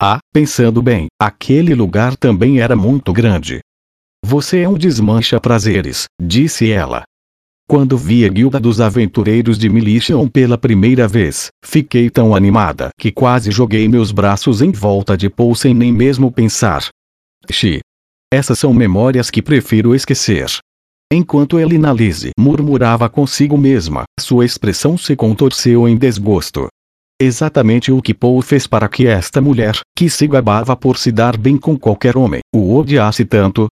Ah, 0.00 0.18
pensando 0.32 0.80
bem, 0.80 1.08
aquele 1.20 1.74
lugar 1.74 2.16
também 2.16 2.60
era 2.60 2.74
muito 2.74 3.12
grande. 3.12 3.60
Você 4.24 4.60
é 4.60 4.68
um 4.68 4.78
desmancha 4.78 5.38
prazeres, 5.38 6.06
disse 6.20 6.70
ela. 6.70 7.04
Quando 7.72 7.96
vi 7.96 8.26
a 8.26 8.28
guilda 8.28 8.60
dos 8.60 8.82
aventureiros 8.82 9.56
de 9.56 9.66
Militian 9.66 10.28
pela 10.28 10.58
primeira 10.58 11.08
vez, 11.08 11.48
fiquei 11.64 12.10
tão 12.10 12.36
animada 12.36 12.90
que 13.00 13.10
quase 13.10 13.50
joguei 13.50 13.88
meus 13.88 14.12
braços 14.12 14.60
em 14.60 14.70
volta 14.70 15.16
de 15.16 15.30
Paul 15.30 15.54
sem 15.54 15.72
nem 15.72 15.90
mesmo 15.90 16.30
pensar. 16.30 16.86
Xi. 17.50 17.80
Essas 18.30 18.58
são 18.58 18.74
memórias 18.74 19.30
que 19.30 19.40
prefiro 19.40 19.94
esquecer. 19.94 20.48
Enquanto 21.10 21.58
Elinalise 21.58 22.32
murmurava 22.38 23.08
consigo 23.08 23.56
mesma, 23.56 24.02
sua 24.20 24.44
expressão 24.44 24.98
se 24.98 25.16
contorceu 25.16 25.88
em 25.88 25.96
desgosto. 25.96 26.66
Exatamente 27.18 27.90
o 27.90 28.02
que 28.02 28.12
Paul 28.12 28.42
fez 28.42 28.66
para 28.66 28.86
que 28.86 29.06
esta 29.06 29.40
mulher, 29.40 29.80
que 29.96 30.10
se 30.10 30.26
gabava 30.26 30.76
por 30.76 30.98
se 30.98 31.10
dar 31.10 31.38
bem 31.38 31.56
com 31.56 31.78
qualquer 31.78 32.18
homem, 32.18 32.42
o 32.54 32.76
odiasse 32.76 33.24
tanto. 33.24 33.66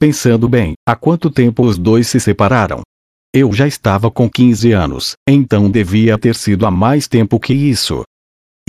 Pensando 0.00 0.48
bem, 0.48 0.72
há 0.88 0.96
quanto 0.96 1.30
tempo 1.30 1.62
os 1.62 1.76
dois 1.76 2.08
se 2.08 2.18
separaram? 2.18 2.80
Eu 3.34 3.50
já 3.50 3.66
estava 3.66 4.10
com 4.10 4.28
15 4.28 4.72
anos, 4.72 5.14
então 5.26 5.70
devia 5.70 6.18
ter 6.18 6.34
sido 6.34 6.66
há 6.66 6.70
mais 6.70 7.08
tempo 7.08 7.40
que 7.40 7.54
isso. 7.54 8.02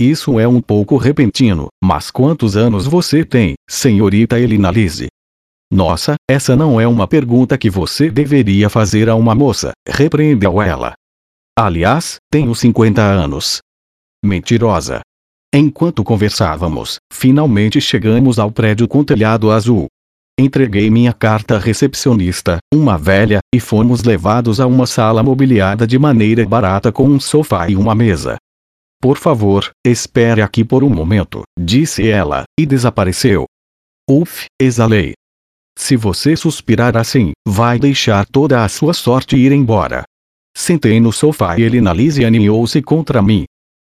Isso 0.00 0.40
é 0.40 0.48
um 0.48 0.58
pouco 0.58 0.96
repentino, 0.96 1.68
mas 1.82 2.10
quantos 2.10 2.56
anos 2.56 2.86
você 2.86 3.26
tem, 3.26 3.56
senhorita 3.68 4.40
Elinalise? 4.40 5.08
Nossa, 5.70 6.14
essa 6.26 6.56
não 6.56 6.80
é 6.80 6.88
uma 6.88 7.06
pergunta 7.06 7.58
que 7.58 7.68
você 7.68 8.10
deveria 8.10 8.70
fazer 8.70 9.10
a 9.10 9.14
uma 9.14 9.34
moça, 9.34 9.72
repreendeu 9.86 10.62
ela. 10.62 10.94
Aliás, 11.58 12.16
tenho 12.30 12.54
50 12.54 13.02
anos. 13.02 13.58
Mentirosa. 14.24 15.02
Enquanto 15.54 16.02
conversávamos, 16.02 16.96
finalmente 17.12 17.82
chegamos 17.82 18.38
ao 18.38 18.50
prédio 18.50 18.88
com 18.88 19.04
telhado 19.04 19.50
azul. 19.50 19.88
Entreguei 20.38 20.90
minha 20.90 21.12
carta 21.12 21.54
à 21.54 21.58
recepcionista, 21.60 22.58
uma 22.72 22.98
velha, 22.98 23.38
e 23.54 23.60
fomos 23.60 24.02
levados 24.02 24.58
a 24.58 24.66
uma 24.66 24.84
sala 24.84 25.22
mobiliada 25.22 25.86
de 25.86 25.96
maneira 25.96 26.44
barata 26.44 26.90
com 26.90 27.04
um 27.04 27.20
sofá 27.20 27.68
e 27.68 27.76
uma 27.76 27.94
mesa. 27.94 28.36
Por 29.00 29.16
favor, 29.16 29.70
espere 29.86 30.42
aqui 30.42 30.64
por 30.64 30.82
um 30.82 30.88
momento, 30.88 31.42
disse 31.56 32.08
ela, 32.08 32.42
e 32.58 32.66
desapareceu. 32.66 33.44
Uf, 34.10 34.46
exalei. 34.60 35.12
Se 35.78 35.96
você 35.96 36.34
suspirar 36.34 36.96
assim, 36.96 37.30
vai 37.46 37.78
deixar 37.78 38.26
toda 38.26 38.64
a 38.64 38.68
sua 38.68 38.92
sorte 38.92 39.36
ir 39.36 39.52
embora. 39.52 40.02
Sentei 40.56 40.98
no 40.98 41.12
sofá 41.12 41.56
e 41.58 41.62
ele 41.62 41.80
Lise 41.80 42.24
aninhou-se 42.24 42.82
contra 42.82 43.22
mim. 43.22 43.44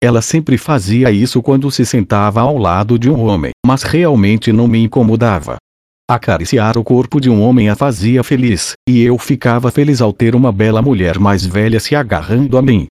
Ela 0.02 0.23
sempre 0.23 0.56
fazia 0.56 1.11
isso 1.11 1.42
quando 1.42 1.70
se 1.70 1.85
sentava 1.85 2.40
ao 2.40 2.56
lado 2.56 2.99
de 2.99 3.11
um 3.11 3.20
homem, 3.20 3.50
mas 3.66 3.82
realmente 3.82 4.52
não 4.52 4.66
me 4.66 4.82
incomodava. 4.82 5.59
Acariciar 6.11 6.76
o 6.76 6.83
corpo 6.83 7.21
de 7.21 7.31
um 7.31 7.40
homem 7.40 7.69
a 7.69 7.76
fazia 7.76 8.25
feliz, 8.25 8.73
e 8.85 9.00
eu 9.00 9.17
ficava 9.17 9.71
feliz 9.71 10.00
ao 10.00 10.12
ter 10.12 10.35
uma 10.35 10.50
bela 10.50 10.83
mulher 10.83 11.21
mais 11.21 11.47
velha 11.47 11.79
se 11.79 11.95
agarrando 11.95 12.59
a 12.59 12.62
mim. 12.62 12.88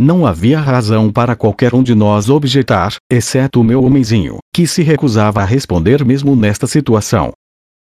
Não 0.00 0.24
havia 0.24 0.60
razão 0.60 1.10
para 1.10 1.34
qualquer 1.34 1.74
um 1.74 1.82
de 1.82 1.96
nós 1.96 2.30
objetar, 2.30 2.94
exceto 3.10 3.60
o 3.60 3.64
meu 3.64 3.82
homenzinho, 3.82 4.38
que 4.54 4.68
se 4.68 4.84
recusava 4.84 5.42
a 5.42 5.44
responder 5.44 6.04
mesmo 6.04 6.36
nesta 6.36 6.68
situação. 6.68 7.32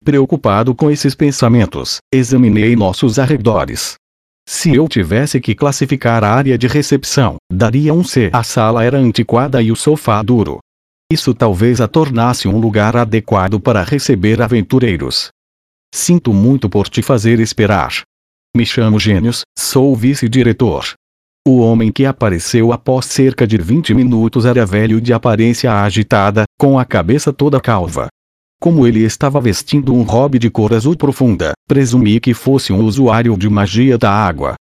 Preocupado 0.06 0.74
com 0.74 0.90
esses 0.90 1.14
pensamentos, 1.14 1.98
examinei 2.10 2.74
nossos 2.74 3.20
arredores. 3.20 3.96
Se 4.48 4.74
eu 4.74 4.88
tivesse 4.88 5.42
que 5.42 5.54
classificar 5.54 6.24
a 6.24 6.32
área 6.32 6.58
de 6.58 6.66
recepção, 6.66 7.36
daria 7.52 7.94
um 7.94 8.06
C. 8.06 8.30
A 8.32 8.42
sala 8.42 8.86
era 8.86 8.98
antiquada 8.98 9.62
e 9.62 9.70
o 9.70 9.76
sofá 9.76 10.24
duro. 10.24 10.60
Isso 11.12 11.34
talvez 11.34 11.80
a 11.80 11.88
tornasse 11.88 12.50
um 12.50 12.60
lugar 12.60 12.98
adequado 12.98 13.62
para 13.62 13.82
receber 13.82 14.42
aventureiros. 14.42 15.30
Sinto 15.94 16.34
muito 16.34 16.70
por 16.70 16.90
te 16.90 17.02
fazer 17.02 17.40
esperar. 17.40 18.02
Me 18.56 18.66
chamo 18.66 19.00
Gênios, 19.00 19.42
sou 19.58 19.96
vice-diretor. 19.96 20.94
O 21.48 21.60
homem 21.60 21.94
que 21.94 22.06
apareceu 22.06 22.74
após 22.74 23.06
cerca 23.06 23.48
de 23.48 23.58
20 23.58 23.94
minutos 23.94 24.46
era 24.46 24.66
velho 24.66 25.00
de 25.00 25.14
aparência 25.14 25.72
agitada, 25.82 26.44
com 26.60 26.78
a 26.78 26.84
cabeça 26.84 27.32
toda 27.32 27.62
calva. 27.62 28.10
Como 28.60 28.86
ele 28.86 29.02
estava 29.06 29.40
vestindo 29.40 29.94
um 29.94 30.02
hobby 30.02 30.38
de 30.38 30.50
cor 30.50 30.74
azul 30.74 30.98
profunda, 30.98 31.54
presumi 31.66 32.20
que 32.20 32.34
fosse 32.34 32.74
um 32.74 32.84
usuário 32.84 33.38
de 33.38 33.48
magia 33.50 33.98
da 33.98 34.12
água. 34.12 34.56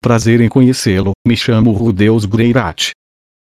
Prazer 0.00 0.40
em 0.40 0.48
conhecê-lo, 0.48 1.12
me 1.26 1.36
chamo 1.36 1.72
Rudeus 1.72 2.24
Greirat. 2.26 2.92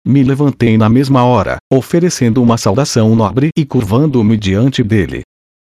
Me 0.07 0.23
levantei 0.23 0.79
na 0.79 0.89
mesma 0.89 1.25
hora, 1.25 1.59
oferecendo 1.71 2.43
uma 2.43 2.57
saudação 2.57 3.15
nobre 3.15 3.51
e 3.57 3.67
curvando-me 3.67 4.37
diante 4.37 4.83
dele. 4.83 5.23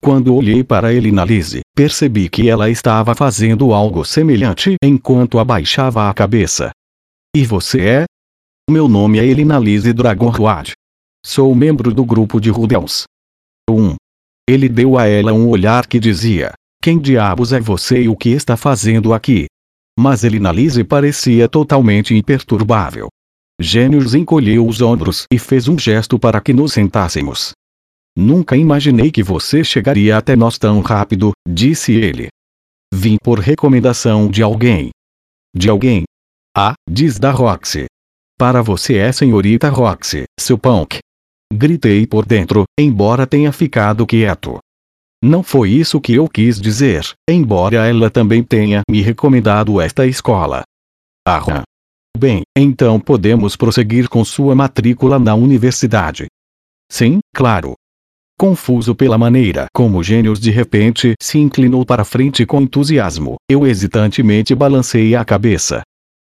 Quando 0.03 0.35
olhei 0.35 0.63
para 0.63 0.93
Elinalise, 0.93 1.61
percebi 1.73 2.29
que 2.29 2.49
ela 2.49 2.69
estava 2.69 3.15
fazendo 3.15 3.73
algo 3.73 4.03
semelhante 4.03 4.75
enquanto 4.83 5.39
abaixava 5.39 6.09
a 6.09 6.13
cabeça. 6.13 6.71
E 7.35 7.45
você 7.45 7.81
é? 7.81 8.05
Meu 8.69 8.87
nome 8.87 9.17
é 9.17 9.25
Elinalise 9.25 9.93
Dragonroad. 9.93 10.73
Sou 11.25 11.55
membro 11.55 11.93
do 11.93 12.03
grupo 12.05 12.39
de 12.39 12.49
Rudeus. 12.49 13.05
1. 13.69 13.95
Ele 14.49 14.69
deu 14.69 14.97
a 14.97 15.07
ela 15.07 15.33
um 15.33 15.47
olhar 15.47 15.87
que 15.87 15.99
dizia: 15.99 16.53
Quem 16.81 16.99
diabos 16.99 17.53
é 17.53 17.59
você 17.59 18.03
e 18.03 18.09
o 18.09 18.15
que 18.15 18.29
está 18.29 18.57
fazendo 18.57 19.13
aqui? 19.13 19.45
Mas 19.97 20.23
Elinalise 20.23 20.83
parecia 20.83 21.47
totalmente 21.49 22.13
imperturbável. 22.13 23.07
Gênios 23.59 24.13
encolheu 24.13 24.67
os 24.67 24.81
ombros 24.81 25.25
e 25.33 25.39
fez 25.39 25.67
um 25.67 25.79
gesto 25.79 26.19
para 26.19 26.39
que 26.39 26.53
nos 26.53 26.73
sentássemos. 26.73 27.53
Nunca 28.15 28.55
imaginei 28.55 29.11
que 29.11 29.23
você 29.23 29.63
chegaria 29.63 30.15
até 30.15 30.35
nós 30.35 30.57
tão 30.57 30.79
rápido, 30.81 31.31
disse 31.47 31.93
ele. 31.93 32.27
Vim 32.93 33.17
por 33.21 33.39
recomendação 33.39 34.29
de 34.29 34.43
alguém. 34.43 34.91
De 35.55 35.69
alguém? 35.69 36.03
Ah, 36.55 36.73
diz 36.87 37.17
da 37.17 37.31
Roxy. 37.31 37.85
Para 38.37 38.61
você 38.61 38.97
é 38.97 39.11
senhorita 39.11 39.69
Roxy, 39.69 40.25
seu 40.39 40.57
punk. 40.57 40.99
Gritei 41.51 42.05
por 42.05 42.25
dentro, 42.25 42.65
embora 42.79 43.25
tenha 43.25 43.51
ficado 43.51 44.05
quieto. 44.05 44.59
Não 45.23 45.41
foi 45.41 45.71
isso 45.71 45.99
que 45.99 46.13
eu 46.13 46.27
quis 46.27 46.61
dizer, 46.61 47.03
embora 47.27 47.87
ela 47.87 48.11
também 48.11 48.43
tenha 48.43 48.81
me 48.89 49.01
recomendado 49.01 49.81
esta 49.81 50.05
escola. 50.05 50.61
Ah, 51.27 51.63
Bem, 52.17 52.41
então 52.57 52.99
podemos 52.99 53.55
prosseguir 53.55 54.09
com 54.09 54.25
sua 54.25 54.55
matrícula 54.55 55.19
na 55.19 55.35
universidade. 55.35 56.25
Sim, 56.91 57.19
claro. 57.35 57.75
Confuso 58.39 58.95
pela 58.95 59.17
maneira 59.17 59.67
como 59.71 60.03
Gênios 60.03 60.39
de 60.39 60.49
repente 60.49 61.13
se 61.21 61.37
inclinou 61.37 61.85
para 61.85 62.03
frente 62.03 62.43
com 62.43 62.61
entusiasmo, 62.61 63.35
eu 63.49 63.67
hesitantemente 63.67 64.55
balancei 64.55 65.15
a 65.15 65.23
cabeça. 65.23 65.81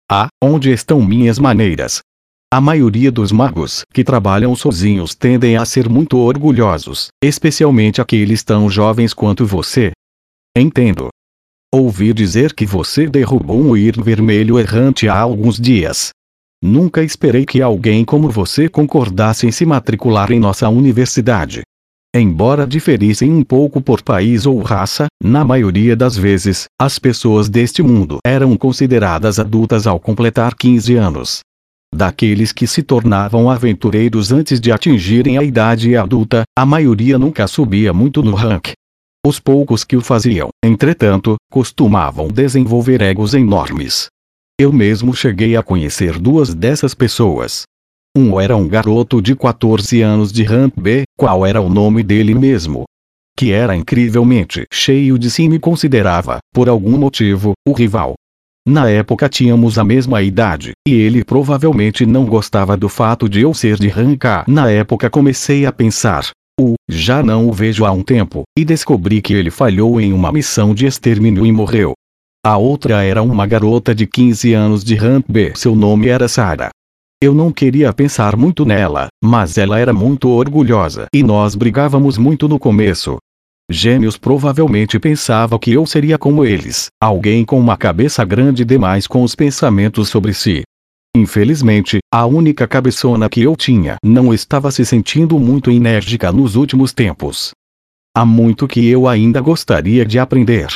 Ah, 0.09 0.27
onde 0.43 0.71
estão 0.71 1.01
minhas 1.01 1.39
maneiras? 1.39 2.01
A 2.53 2.61
maioria 2.61 3.11
dos 3.11 3.31
magos 3.31 3.83
que 3.93 4.03
trabalham 4.03 4.55
sozinhos 4.55 5.15
tendem 5.15 5.57
a 5.57 5.65
ser 5.65 5.89
muito 5.89 6.17
orgulhosos, 6.17 7.07
especialmente 7.23 8.01
aqueles 8.01 8.43
tão 8.43 8.69
jovens 8.69 9.13
quanto 9.13 9.45
você. 9.45 9.93
Entendo. 10.55 11.07
Ouvi 11.73 12.11
dizer 12.11 12.53
que 12.53 12.65
você 12.65 13.07
derrubou 13.07 13.57
um 13.57 13.77
ir 13.77 13.95
vermelho 14.01 14.59
errante 14.59 15.07
há 15.07 15.17
alguns 15.17 15.57
dias. 15.57 16.09
Nunca 16.61 17.01
esperei 17.01 17.45
que 17.45 17.61
alguém 17.61 18.03
como 18.03 18.29
você 18.29 18.67
concordasse 18.67 19.47
em 19.47 19.51
se 19.53 19.65
matricular 19.65 20.33
em 20.33 20.39
nossa 20.39 20.67
universidade. 20.67 21.61
Embora 22.13 22.67
diferissem 22.67 23.31
um 23.31 23.41
pouco 23.41 23.79
por 23.79 24.01
país 24.01 24.45
ou 24.45 24.59
raça, 24.61 25.07
na 25.23 25.45
maioria 25.45 25.95
das 25.95 26.17
vezes, 26.17 26.65
as 26.77 26.99
pessoas 26.99 27.47
deste 27.47 27.81
mundo 27.81 28.17
eram 28.27 28.57
consideradas 28.57 29.39
adultas 29.39 29.87
ao 29.87 29.97
completar 29.97 30.55
15 30.55 30.95
anos. 30.95 31.39
Daqueles 31.95 32.51
que 32.51 32.67
se 32.67 32.83
tornavam 32.83 33.49
aventureiros 33.49 34.29
antes 34.33 34.59
de 34.59 34.73
atingirem 34.73 35.37
a 35.37 35.43
idade 35.43 35.95
adulta, 35.95 36.43
a 36.53 36.65
maioria 36.65 37.17
nunca 37.17 37.47
subia 37.47 37.93
muito 37.93 38.21
no 38.21 38.35
ranking. 38.35 38.73
Os 39.23 39.39
poucos 39.39 39.83
que 39.83 39.95
o 39.95 40.01
faziam, 40.01 40.49
entretanto, 40.65 41.35
costumavam 41.51 42.27
desenvolver 42.27 43.03
egos 43.03 43.35
enormes. 43.35 44.07
Eu 44.59 44.73
mesmo 44.73 45.13
cheguei 45.13 45.55
a 45.55 45.61
conhecer 45.61 46.17
duas 46.17 46.55
dessas 46.55 46.95
pessoas. 46.95 47.63
Um 48.17 48.41
era 48.41 48.57
um 48.57 48.67
garoto 48.67 49.21
de 49.21 49.35
14 49.35 50.01
anos 50.01 50.31
de 50.31 50.43
Ramp 50.43 50.73
B, 50.75 51.03
qual 51.15 51.45
era 51.45 51.61
o 51.61 51.69
nome 51.69 52.01
dele 52.01 52.33
mesmo? 52.33 52.85
Que 53.37 53.51
era 53.51 53.75
incrivelmente 53.75 54.65
cheio 54.73 55.19
de 55.19 55.29
si 55.29 55.43
e 55.43 55.49
me 55.49 55.59
considerava, 55.59 56.39
por 56.51 56.67
algum 56.67 56.97
motivo, 56.97 57.53
o 57.67 57.73
rival. 57.73 58.15
Na 58.67 58.89
época 58.89 59.29
tínhamos 59.29 59.77
a 59.77 59.83
mesma 59.83 60.23
idade, 60.23 60.71
e 60.87 60.93
ele 60.93 61.23
provavelmente 61.23 62.07
não 62.07 62.25
gostava 62.25 62.75
do 62.75 62.89
fato 62.89 63.29
de 63.29 63.41
eu 63.41 63.53
ser 63.53 63.77
de 63.77 63.87
Ranka. 63.87 64.43
Na 64.47 64.69
época 64.69 65.11
comecei 65.11 65.65
a 65.65 65.71
pensar, 65.71 66.31
o, 66.59 66.75
já 66.89 67.23
não 67.23 67.47
o 67.47 67.53
vejo 67.53 67.85
há 67.85 67.91
um 67.91 68.03
tempo, 68.03 68.43
e 68.57 68.63
descobri 68.65 69.21
que 69.21 69.33
ele 69.33 69.49
falhou 69.49 69.99
em 69.99 70.13
uma 70.13 70.31
missão 70.31 70.73
de 70.73 70.85
extermínio 70.85 71.45
e 71.45 71.51
morreu. 71.51 71.93
A 72.43 72.57
outra 72.57 73.03
era 73.03 73.21
uma 73.21 73.45
garota 73.45 73.93
de 73.93 74.07
15 74.07 74.53
anos 74.53 74.83
de 74.83 74.95
Ramp 74.95 75.25
B. 75.29 75.53
Seu 75.55 75.75
nome 75.75 76.07
era 76.07 76.27
Sarah. 76.27 76.71
Eu 77.21 77.35
não 77.35 77.51
queria 77.51 77.93
pensar 77.93 78.35
muito 78.35 78.65
nela, 78.65 79.07
mas 79.23 79.59
ela 79.59 79.77
era 79.77 79.93
muito 79.93 80.27
orgulhosa 80.27 81.05
e 81.13 81.21
nós 81.21 81.53
brigávamos 81.53 82.17
muito 82.17 82.47
no 82.47 82.57
começo. 82.57 83.17
Gêmeos 83.69 84.17
provavelmente 84.17 84.97
pensava 84.97 85.59
que 85.59 85.71
eu 85.71 85.85
seria 85.85 86.17
como 86.17 86.43
eles, 86.43 86.87
alguém 86.99 87.45
com 87.45 87.59
uma 87.59 87.77
cabeça 87.77 88.25
grande 88.25 88.65
demais 88.65 89.05
com 89.05 89.21
os 89.21 89.35
pensamentos 89.35 90.09
sobre 90.09 90.33
si. 90.33 90.63
Infelizmente, 91.15 91.99
a 92.13 92.25
única 92.25 92.67
cabeçona 92.67 93.29
que 93.29 93.41
eu 93.41 93.55
tinha 93.55 93.97
não 94.03 94.33
estava 94.33 94.71
se 94.71 94.85
sentindo 94.85 95.37
muito 95.37 95.69
enérgica 95.69 96.31
nos 96.31 96.55
últimos 96.55 96.93
tempos. 96.93 97.51
Há 98.15 98.25
muito 98.25 98.67
que 98.67 98.87
eu 98.87 99.07
ainda 99.07 99.41
gostaria 99.41 100.05
de 100.05 100.19
aprender. 100.19 100.67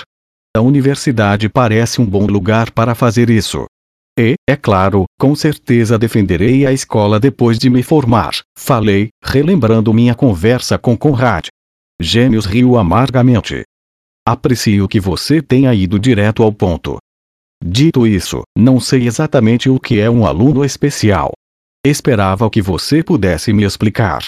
A 0.56 0.62
universidade 0.62 1.50
parece 1.50 2.02
um 2.02 2.06
bom 2.06 2.26
lugar 2.26 2.72
para 2.72 2.94
fazer 2.94 3.30
isso. 3.30 3.66
E, 4.18 4.36
é 4.50 4.56
claro, 4.56 5.06
com 5.20 5.36
certeza 5.36 5.98
defenderei 5.98 6.66
a 6.66 6.72
escola 6.72 7.20
depois 7.20 7.58
de 7.58 7.70
me 7.70 7.84
formar, 7.84 8.34
falei, 8.58 9.10
relembrando 9.22 9.94
minha 9.94 10.16
conversa 10.16 10.78
com 10.78 10.98
Conrad. 10.98 11.48
Gêmeos 12.02 12.46
riu 12.46 12.78
amargamente. 12.78 13.64
Aprecio 14.28 14.88
que 14.88 15.00
você 15.00 15.42
tenha 15.42 15.74
ido 15.74 16.00
direto 16.00 16.44
ao 16.44 16.52
ponto. 16.52 16.98
Dito 17.68 18.06
isso, 18.06 18.44
não 18.56 18.80
sei 18.80 19.08
exatamente 19.08 19.72
o 19.72 19.80
que 19.80 20.00
é 20.00 20.08
um 20.08 20.24
aluno 20.28 20.64
especial. 20.64 21.32
Esperava 21.84 22.48
que 22.48 22.62
você 22.62 23.02
pudesse 23.02 23.52
me 23.52 23.64
explicar. 23.64 24.28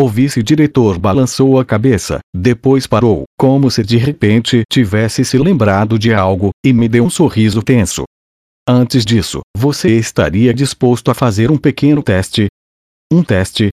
O 0.00 0.08
vice-diretor 0.08 0.98
balançou 0.98 1.60
a 1.60 1.64
cabeça, 1.64 2.18
depois 2.34 2.88
parou, 2.88 3.22
como 3.38 3.70
se 3.70 3.84
de 3.84 3.96
repente 3.98 4.62
tivesse 4.68 5.24
se 5.24 5.38
lembrado 5.38 5.96
de 5.96 6.12
algo, 6.12 6.50
e 6.66 6.72
me 6.72 6.88
deu 6.88 7.04
um 7.04 7.10
sorriso 7.10 7.62
tenso. 7.62 8.02
Antes 8.68 9.04
disso, 9.04 9.42
você 9.56 9.96
estaria 9.96 10.52
disposto 10.52 11.08
a 11.08 11.14
fazer 11.14 11.52
um 11.52 11.56
pequeno 11.56 12.02
teste? 12.02 12.48
Um 13.12 13.22
teste? 13.22 13.68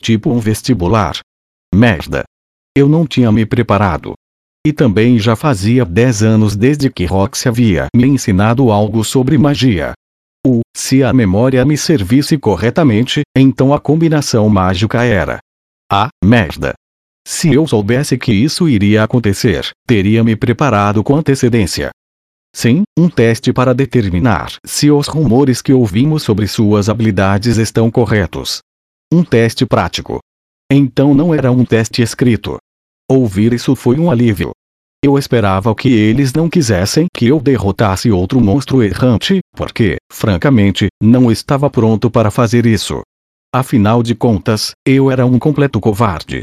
Tipo 0.00 0.30
um 0.30 0.38
vestibular? 0.38 1.18
Merda! 1.74 2.24
Eu 2.74 2.88
não 2.88 3.06
tinha 3.06 3.30
me 3.30 3.44
preparado. 3.44 4.14
E 4.68 4.72
também 4.74 5.18
já 5.18 5.34
fazia 5.34 5.82
10 5.82 6.22
anos 6.22 6.54
desde 6.54 6.90
que 6.90 7.06
Roxy 7.06 7.48
havia 7.48 7.86
me 7.96 8.06
ensinado 8.06 8.70
algo 8.70 9.02
sobre 9.02 9.38
magia. 9.38 9.94
O, 10.46 10.60
se 10.76 11.02
a 11.02 11.10
memória 11.10 11.64
me 11.64 11.74
servisse 11.74 12.36
corretamente, 12.36 13.22
então 13.34 13.72
a 13.72 13.80
combinação 13.80 14.46
mágica 14.50 15.02
era. 15.04 15.38
Ah, 15.90 16.10
merda! 16.22 16.74
Se 17.26 17.50
eu 17.50 17.66
soubesse 17.66 18.18
que 18.18 18.30
isso 18.30 18.68
iria 18.68 19.02
acontecer, 19.02 19.70
teria 19.86 20.22
me 20.22 20.36
preparado 20.36 21.02
com 21.02 21.16
antecedência. 21.16 21.88
Sim, 22.54 22.82
um 22.98 23.08
teste 23.08 23.54
para 23.54 23.74
determinar 23.74 24.52
se 24.66 24.90
os 24.90 25.06
rumores 25.06 25.62
que 25.62 25.72
ouvimos 25.72 26.24
sobre 26.24 26.46
suas 26.46 26.90
habilidades 26.90 27.56
estão 27.56 27.90
corretos. 27.90 28.58
Um 29.10 29.24
teste 29.24 29.64
prático. 29.64 30.18
Então 30.70 31.14
não 31.14 31.34
era 31.34 31.50
um 31.50 31.64
teste 31.64 32.02
escrito. 32.02 32.58
Ouvir 33.10 33.54
isso 33.54 33.74
foi 33.74 33.98
um 33.98 34.10
alívio. 34.10 34.50
Eu 35.04 35.16
esperava 35.16 35.72
que 35.76 35.88
eles 35.88 36.32
não 36.32 36.50
quisessem 36.50 37.06
que 37.14 37.26
eu 37.26 37.38
derrotasse 37.38 38.10
outro 38.10 38.40
monstro 38.40 38.82
errante, 38.82 39.38
porque, 39.54 39.96
francamente, 40.10 40.88
não 41.00 41.30
estava 41.30 41.70
pronto 41.70 42.10
para 42.10 42.32
fazer 42.32 42.66
isso. 42.66 43.02
Afinal 43.54 44.02
de 44.02 44.16
contas, 44.16 44.72
eu 44.84 45.08
era 45.08 45.24
um 45.24 45.38
completo 45.38 45.78
covarde. 45.80 46.42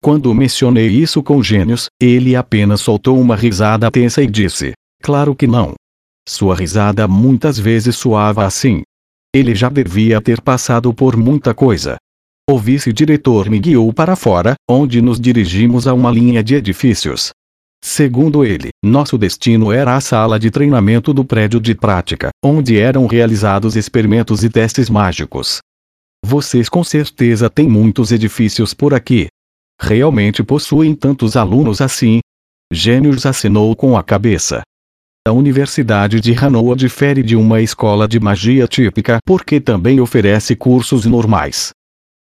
Quando 0.00 0.32
mencionei 0.32 0.86
isso 0.86 1.20
com 1.20 1.42
gênios, 1.42 1.86
ele 2.00 2.36
apenas 2.36 2.80
soltou 2.80 3.20
uma 3.20 3.34
risada 3.34 3.90
tensa 3.90 4.22
e 4.22 4.28
disse: 4.28 4.72
Claro 5.02 5.34
que 5.34 5.48
não. 5.48 5.74
Sua 6.28 6.54
risada 6.54 7.08
muitas 7.08 7.58
vezes 7.58 7.96
soava 7.96 8.44
assim. 8.44 8.82
Ele 9.34 9.52
já 9.52 9.68
devia 9.68 10.20
ter 10.20 10.40
passado 10.40 10.94
por 10.94 11.16
muita 11.16 11.52
coisa. 11.52 11.96
O 12.48 12.56
vice-diretor 12.56 13.50
me 13.50 13.58
guiou 13.58 13.92
para 13.92 14.14
fora, 14.14 14.54
onde 14.70 15.02
nos 15.02 15.18
dirigimos 15.18 15.88
a 15.88 15.92
uma 15.92 16.12
linha 16.12 16.42
de 16.42 16.54
edifícios. 16.54 17.32
Segundo 17.88 18.44
ele, 18.44 18.70
nosso 18.84 19.16
destino 19.16 19.70
era 19.70 19.94
a 19.94 20.00
sala 20.00 20.40
de 20.40 20.50
treinamento 20.50 21.14
do 21.14 21.24
prédio 21.24 21.60
de 21.60 21.72
prática, 21.72 22.30
onde 22.44 22.76
eram 22.76 23.06
realizados 23.06 23.76
experimentos 23.76 24.42
e 24.42 24.50
testes 24.50 24.90
mágicos. 24.90 25.60
Vocês 26.22 26.68
com 26.68 26.82
certeza 26.82 27.48
têm 27.48 27.68
muitos 27.68 28.10
edifícios 28.10 28.74
por 28.74 28.92
aqui. 28.92 29.28
Realmente 29.80 30.42
possuem 30.42 30.96
tantos 30.96 31.36
alunos 31.36 31.80
assim? 31.80 32.18
Gênios 32.72 33.24
assinou 33.24 33.76
com 33.76 33.96
a 33.96 34.02
cabeça. 34.02 34.62
A 35.24 35.30
Universidade 35.30 36.20
de 36.20 36.34
Hanoa 36.34 36.74
difere 36.74 37.22
de 37.22 37.36
uma 37.36 37.62
escola 37.62 38.08
de 38.08 38.18
magia 38.18 38.66
típica 38.66 39.18
porque 39.24 39.60
também 39.60 40.00
oferece 40.00 40.56
cursos 40.56 41.06
normais. 41.06 41.70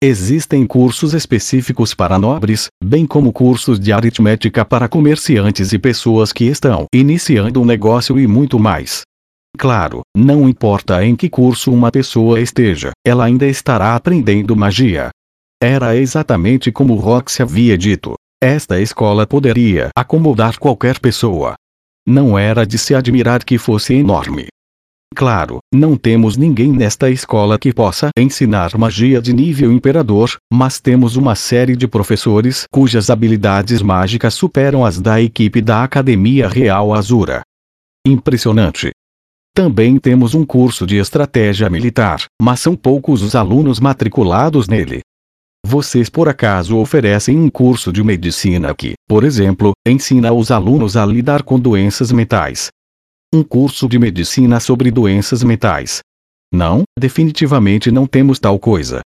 Existem 0.03 0.67
cursos 0.67 1.13
específicos 1.13 1.93
para 1.93 2.19
nobres, 2.19 2.67
bem 2.83 3.05
como 3.05 3.31
cursos 3.31 3.79
de 3.79 3.93
aritmética 3.93 4.65
para 4.65 4.89
comerciantes 4.89 5.71
e 5.71 5.79
pessoas 5.79 6.33
que 6.33 6.45
estão 6.45 6.85
iniciando 6.93 7.61
um 7.61 7.65
negócio 7.65 8.19
e 8.19 8.27
muito 8.27 8.59
mais. 8.59 9.01
Claro, 9.57 10.01
não 10.15 10.49
importa 10.49 11.03
em 11.03 11.15
que 11.15 11.29
curso 11.29 11.71
uma 11.71 11.91
pessoa 11.91 12.41
esteja, 12.41 12.91
ela 13.05 13.23
ainda 13.23 13.47
estará 13.47 13.95
aprendendo 13.95 14.55
magia. 14.55 15.09
Era 15.63 15.95
exatamente 15.95 16.71
como 16.71 16.95
Rox 16.95 17.39
havia 17.39 17.77
dito. 17.77 18.15
Esta 18.43 18.81
escola 18.81 19.25
poderia 19.25 19.89
acomodar 19.95 20.59
qualquer 20.59 20.99
pessoa. 20.99 21.55
Não 22.05 22.37
era 22.37 22.65
de 22.65 22.77
se 22.77 22.93
admirar 22.93 23.43
que 23.45 23.57
fosse 23.57 23.93
enorme. 23.93 24.47
Claro, 25.15 25.59
não 25.73 25.95
temos 25.95 26.35
ninguém 26.35 26.73
nesta 26.73 27.09
escola 27.09 27.57
que 27.57 27.73
possa 27.73 28.09
ensinar 28.19 28.77
magia 28.77 29.21
de 29.21 29.31
nível 29.31 29.71
imperador, 29.71 30.37
mas 30.51 30.81
temos 30.81 31.15
uma 31.15 31.35
série 31.35 31.77
de 31.77 31.87
professores 31.87 32.65
cujas 32.69 33.09
habilidades 33.09 33.81
mágicas 33.81 34.33
superam 34.33 34.83
as 34.83 34.99
da 34.99 35.21
equipe 35.21 35.61
da 35.61 35.85
Academia 35.85 36.49
Real 36.49 36.93
Azura. 36.93 37.43
Impressionante. 38.05 38.91
Também 39.55 39.97
temos 39.97 40.33
um 40.35 40.45
curso 40.45 40.85
de 40.85 40.97
estratégia 40.97 41.69
militar, 41.69 42.25
mas 42.41 42.59
são 42.59 42.75
poucos 42.75 43.21
os 43.21 43.35
alunos 43.35 43.79
matriculados 43.79 44.67
nele. 44.67 44.99
Vocês 45.65 46.09
por 46.09 46.27
acaso 46.27 46.77
oferecem 46.77 47.39
um 47.39 47.49
curso 47.49 47.91
de 47.91 48.03
medicina 48.03 48.75
que, 48.75 48.93
por 49.07 49.23
exemplo, 49.23 49.71
ensina 49.87 50.31
os 50.33 50.51
alunos 50.51 50.97
a 50.97 51.05
lidar 51.05 51.41
com 51.41 51.59
doenças 51.59 52.11
mentais, 52.11 52.67
um 53.35 53.43
curso 53.43 53.89
de 53.89 53.99
medicina 53.99 54.61
sobre 54.61 54.89
doenças 54.89 55.43
mentais. 55.43 55.99
Não, 56.53 56.83
definitivamente 56.97 57.91
não 57.91 58.07
temos 58.07 58.39
tal 58.39 58.57
coisa. 58.57 59.01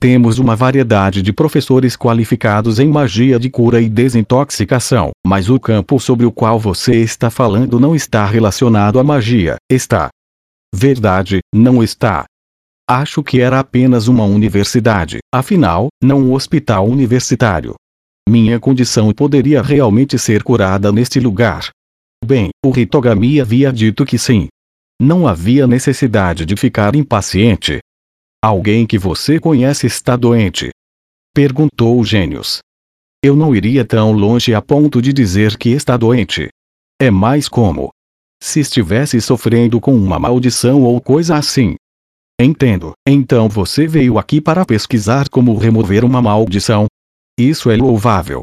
Temos 0.00 0.38
uma 0.38 0.54
variedade 0.54 1.20
de 1.20 1.32
professores 1.32 1.96
qualificados 1.96 2.78
em 2.78 2.88
magia 2.88 3.40
de 3.40 3.50
cura 3.50 3.80
e 3.80 3.88
desintoxicação, 3.88 5.10
mas 5.26 5.50
o 5.50 5.58
campo 5.58 5.98
sobre 5.98 6.24
o 6.24 6.30
qual 6.30 6.60
você 6.60 6.96
está 6.96 7.28
falando 7.28 7.80
não 7.80 7.94
está 7.94 8.24
relacionado 8.24 9.00
à 9.00 9.04
magia, 9.04 9.56
está. 9.70 10.08
Verdade, 10.72 11.40
não 11.52 11.82
está. 11.82 12.24
Acho 12.88 13.22
que 13.22 13.40
era 13.40 13.58
apenas 13.58 14.06
uma 14.06 14.24
universidade, 14.24 15.18
afinal, 15.32 15.88
não 16.02 16.20
um 16.20 16.32
hospital 16.34 16.86
universitário. 16.86 17.74
Minha 18.28 18.60
condição 18.60 19.12
poderia 19.12 19.60
realmente 19.60 20.18
ser 20.18 20.42
curada 20.44 20.92
neste 20.92 21.18
lugar, 21.18 21.70
Bem, 22.24 22.50
o 22.64 22.76
Hitogami 22.78 23.40
havia 23.40 23.72
dito 23.72 24.04
que 24.04 24.16
sim. 24.16 24.46
Não 25.00 25.26
havia 25.26 25.66
necessidade 25.66 26.46
de 26.46 26.56
ficar 26.56 26.94
impaciente. 26.94 27.80
Alguém 28.40 28.86
que 28.86 28.96
você 28.96 29.40
conhece 29.40 29.86
está 29.86 30.14
doente? 30.14 30.70
Perguntou 31.34 31.98
o 31.98 32.04
Gênios. 32.04 32.60
Eu 33.24 33.34
não 33.34 33.54
iria 33.54 33.84
tão 33.84 34.12
longe 34.12 34.54
a 34.54 34.62
ponto 34.62 35.02
de 35.02 35.12
dizer 35.12 35.56
que 35.56 35.70
está 35.70 35.96
doente. 35.96 36.48
É 37.00 37.10
mais 37.10 37.48
como 37.48 37.90
se 38.42 38.60
estivesse 38.60 39.20
sofrendo 39.20 39.80
com 39.80 39.94
uma 39.94 40.18
maldição 40.18 40.82
ou 40.82 41.00
coisa 41.00 41.36
assim. 41.36 41.74
Entendo. 42.40 42.92
Então 43.06 43.48
você 43.48 43.86
veio 43.86 44.18
aqui 44.18 44.40
para 44.40 44.64
pesquisar 44.64 45.28
como 45.28 45.56
remover 45.56 46.04
uma 46.04 46.20
maldição? 46.22 46.86
Isso 47.38 47.70
é 47.70 47.76
louvável. 47.76 48.42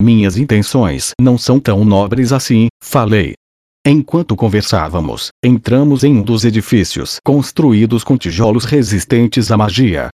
Minhas 0.00 0.36
intenções 0.36 1.12
não 1.20 1.38
são 1.38 1.58
tão 1.58 1.84
nobres 1.84 2.32
assim, 2.32 2.68
falei. 2.82 3.34
Enquanto 3.86 4.36
conversávamos, 4.36 5.28
entramos 5.44 6.04
em 6.04 6.16
um 6.16 6.22
dos 6.22 6.44
edifícios 6.44 7.18
construídos 7.24 8.04
com 8.04 8.16
tijolos 8.16 8.64
resistentes 8.64 9.50
à 9.50 9.56
magia. 9.56 10.08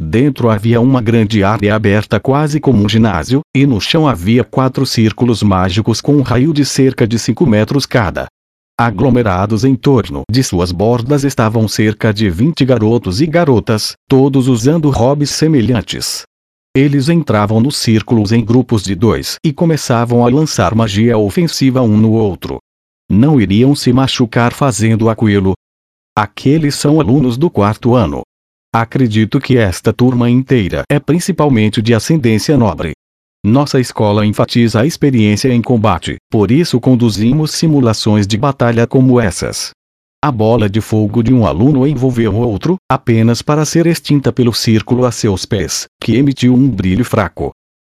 Dentro 0.00 0.50
havia 0.50 0.80
uma 0.80 1.00
grande 1.00 1.42
área 1.42 1.74
aberta 1.74 2.20
quase 2.20 2.60
como 2.60 2.84
um 2.84 2.88
ginásio, 2.88 3.40
e 3.56 3.66
no 3.66 3.80
chão 3.80 4.06
havia 4.06 4.44
quatro 4.44 4.84
círculos 4.84 5.42
mágicos 5.42 6.00
com 6.00 6.16
um 6.16 6.22
raio 6.22 6.52
de 6.52 6.64
cerca 6.64 7.06
de 7.06 7.18
5 7.18 7.46
metros 7.46 7.86
cada. 7.86 8.26
Aglomerados 8.78 9.64
em 9.64 9.76
torno 9.76 10.22
de 10.28 10.42
suas 10.42 10.72
bordas 10.72 11.22
estavam 11.22 11.68
cerca 11.68 12.12
de 12.12 12.28
20 12.28 12.64
garotos 12.64 13.20
e 13.20 13.26
garotas, 13.26 13.92
todos 14.08 14.48
usando 14.48 14.90
hobbies 14.90 15.30
semelhantes. 15.30 16.24
Eles 16.76 17.08
entravam 17.08 17.60
nos 17.60 17.76
círculos 17.76 18.32
em 18.32 18.44
grupos 18.44 18.82
de 18.82 18.96
dois 18.96 19.36
e 19.44 19.52
começavam 19.52 20.26
a 20.26 20.28
lançar 20.28 20.74
magia 20.74 21.16
ofensiva 21.16 21.80
um 21.82 21.96
no 21.96 22.10
outro. 22.10 22.58
Não 23.08 23.40
iriam 23.40 23.76
se 23.76 23.92
machucar 23.92 24.52
fazendo 24.52 25.08
aquilo. 25.08 25.52
Aqueles 26.18 26.74
são 26.74 27.00
alunos 27.00 27.38
do 27.38 27.48
quarto 27.48 27.94
ano. 27.94 28.22
Acredito 28.74 29.38
que 29.38 29.56
esta 29.56 29.92
turma 29.92 30.28
inteira 30.28 30.82
é 30.90 30.98
principalmente 30.98 31.80
de 31.80 31.94
ascendência 31.94 32.58
nobre. 32.58 32.90
Nossa 33.46 33.78
escola 33.78 34.26
enfatiza 34.26 34.80
a 34.80 34.86
experiência 34.86 35.54
em 35.54 35.62
combate, 35.62 36.16
por 36.28 36.50
isso 36.50 36.80
conduzimos 36.80 37.52
simulações 37.52 38.26
de 38.26 38.36
batalha 38.36 38.84
como 38.84 39.20
essas. 39.20 39.70
A 40.24 40.32
bola 40.32 40.70
de 40.70 40.80
fogo 40.80 41.22
de 41.22 41.34
um 41.34 41.44
aluno 41.44 41.86
envolveu 41.86 42.34
outro, 42.34 42.76
apenas 42.90 43.42
para 43.42 43.62
ser 43.66 43.86
extinta 43.86 44.32
pelo 44.32 44.54
círculo 44.54 45.04
a 45.04 45.12
seus 45.12 45.44
pés, 45.44 45.86
que 46.02 46.16
emitiu 46.16 46.54
um 46.54 46.66
brilho 46.66 47.04
fraco. 47.04 47.52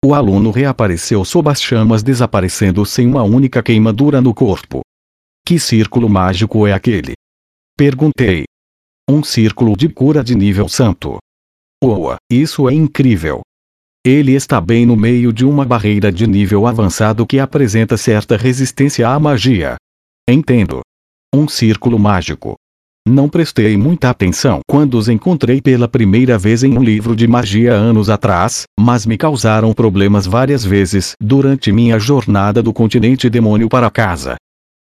O 0.03 0.11
aluno 0.11 0.49
reapareceu 0.49 1.23
sob 1.23 1.51
as 1.51 1.61
chamas 1.61 2.01
desaparecendo 2.01 2.83
sem 2.83 3.05
uma 3.05 3.21
única 3.21 3.61
queimadura 3.61 4.21
no 4.21 4.33
corpo. 4.33 4.81
Que 5.45 5.59
círculo 5.59 6.09
mágico 6.09 6.65
é 6.65 6.73
aquele? 6.73 7.13
Perguntei. 7.77 8.45
Um 9.07 9.23
círculo 9.23 9.77
de 9.77 9.87
cura 9.87 10.23
de 10.23 10.33
nível 10.33 10.67
santo. 10.67 11.19
Oa, 11.79 12.15
isso 12.27 12.67
é 12.67 12.73
incrível. 12.73 13.41
Ele 14.03 14.31
está 14.31 14.59
bem 14.59 14.83
no 14.83 14.95
meio 14.95 15.31
de 15.31 15.45
uma 15.45 15.63
barreira 15.63 16.11
de 16.11 16.25
nível 16.25 16.65
avançado 16.65 17.23
que 17.23 17.37
apresenta 17.37 17.95
certa 17.97 18.35
resistência 18.35 19.07
à 19.09 19.19
magia. 19.19 19.75
Entendo. 20.27 20.81
Um 21.35 21.49
círculo 21.49 21.99
mágico. 21.99 22.55
Não 23.05 23.27
prestei 23.27 23.75
muita 23.75 24.09
atenção 24.09 24.61
quando 24.65 24.93
os 24.97 25.09
encontrei 25.09 25.59
pela 25.59 25.85
primeira 25.85 26.37
vez 26.37 26.63
em 26.63 26.77
um 26.77 26.81
livro 26.81 27.13
de 27.13 27.27
magia 27.27 27.73
anos 27.73 28.09
atrás, 28.09 28.63
mas 28.79 29.05
me 29.05 29.17
causaram 29.17 29.73
problemas 29.73 30.25
várias 30.25 30.63
vezes 30.63 31.11
durante 31.19 31.73
minha 31.73 31.99
jornada 31.99 32.63
do 32.63 32.71
continente 32.71 33.29
demônio 33.29 33.67
para 33.67 33.91
casa. 33.91 34.37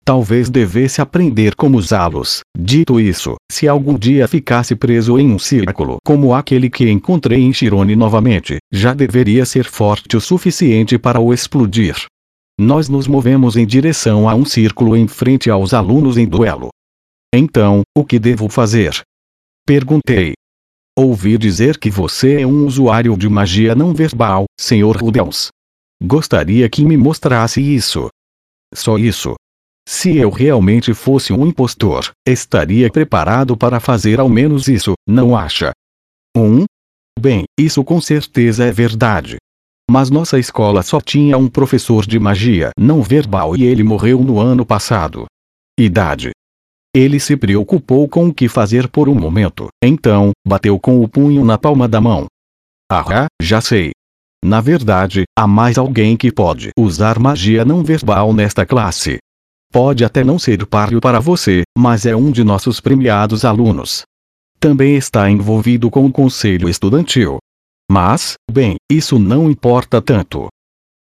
Talvez 0.04 0.50
devesse 0.50 1.02
aprender 1.02 1.54
como 1.54 1.78
usá-los. 1.78 2.40
Dito 2.58 3.00
isso, 3.00 3.36
se 3.52 3.68
algum 3.68 3.96
dia 3.96 4.28
ficasse 4.28 4.76
preso 4.76 5.20
em 5.20 5.32
um 5.32 5.38
círculo 5.38 5.98
como 6.04 6.34
aquele 6.34 6.68
que 6.68 6.90
encontrei 6.90 7.44
em 7.44 7.54
Shirone 7.54 7.96
novamente, 7.96 8.58
já 8.74 8.96
deveria 8.96 9.46
ser 9.46 9.66
forte 9.66 10.18
o 10.18 10.20
suficiente 10.20 10.98
para 10.98 11.20
o 11.20 11.32
explodir. 11.32 12.08
Nós 12.62 12.90
nos 12.90 13.08
movemos 13.08 13.56
em 13.56 13.66
direção 13.66 14.28
a 14.28 14.36
um 14.36 14.44
círculo 14.44 14.98
em 14.98 15.08
frente 15.08 15.50
aos 15.50 15.74
alunos 15.74 16.18
em 16.18 16.28
duelo. 16.28 16.68
Então, 17.34 17.84
o 17.98 18.04
que 18.04 18.20
devo 18.20 18.50
fazer? 18.50 19.02
Perguntei. 19.66 20.34
Ouvi 20.94 21.38
dizer 21.38 21.78
que 21.78 21.90
você 21.90 22.42
é 22.42 22.46
um 22.46 22.66
usuário 22.66 23.16
de 23.16 23.30
magia 23.30 23.74
não 23.74 23.94
verbal, 23.94 24.44
Sr. 24.60 24.98
Rudels. 25.02 25.48
Gostaria 26.04 26.70
que 26.70 26.84
me 26.84 26.98
mostrasse 26.98 27.62
isso. 27.62 28.10
Só 28.76 28.98
isso. 28.98 29.36
Se 29.88 30.18
eu 30.18 30.30
realmente 30.30 30.94
fosse 30.94 31.32
um 31.32 31.48
impostor, 31.48 32.12
estaria 32.28 32.92
preparado 32.92 33.56
para 33.56 33.80
fazer 33.80 34.20
ao 34.20 34.28
menos 34.28 34.68
isso, 34.68 34.96
não 35.08 35.34
acha? 35.34 35.72
1. 36.36 36.42
Um? 36.42 36.66
Bem, 37.18 37.46
isso 37.58 37.86
com 37.86 38.02
certeza 38.02 38.66
é 38.66 38.72
verdade. 38.74 39.38
Mas 39.90 40.12
nossa 40.12 40.38
escola 40.38 40.84
só 40.84 41.02
tinha 41.02 41.36
um 41.36 41.48
professor 41.48 42.06
de 42.06 42.20
magia 42.20 42.70
não 42.78 43.02
verbal 43.02 43.58
e 43.58 43.64
ele 43.64 43.82
morreu 43.82 44.24
no 44.24 44.40
ano 44.40 44.64
passado. 44.64 45.26
Idade. 45.80 46.30
Ele 46.96 47.20
se 47.20 47.36
preocupou 47.36 48.08
com 48.08 48.28
o 48.28 48.34
que 48.34 48.48
fazer 48.48 48.88
por 48.88 49.10
um 49.10 49.16
momento, 49.16 49.68
então, 49.84 50.32
bateu 50.48 50.80
com 50.80 51.02
o 51.02 51.08
punho 51.08 51.44
na 51.44 51.58
palma 51.58 51.88
da 51.88 52.00
mão. 52.00 52.28
Ah, 52.92 53.26
já 53.42 53.62
sei. 53.62 53.90
Na 54.46 54.62
verdade, 54.62 55.24
há 55.36 55.48
mais 55.48 55.76
alguém 55.78 56.16
que 56.16 56.32
pode 56.32 56.70
usar 56.78 57.18
magia 57.18 57.66
não 57.66 57.84
verbal 57.84 58.32
nesta 58.32 58.68
classe. 58.68 59.18
Pode 59.72 60.06
até 60.06 60.24
não 60.24 60.38
ser 60.38 60.68
páreo 60.68 61.02
para 61.02 61.20
você, 61.20 61.64
mas 61.76 62.06
é 62.06 62.16
um 62.16 62.32
de 62.32 62.44
nossos 62.44 62.80
premiados 62.80 63.44
alunos. 63.44 64.04
Também 64.60 64.96
está 64.96 65.32
envolvido 65.32 65.90
com 65.90 66.06
o 66.06 66.12
conselho 66.12 66.70
estudantil. 66.70 67.40
Mas, 67.90 68.36
bem, 68.52 68.76
isso 68.92 69.18
não 69.18 69.50
importa 69.50 70.00
tanto. 70.02 70.48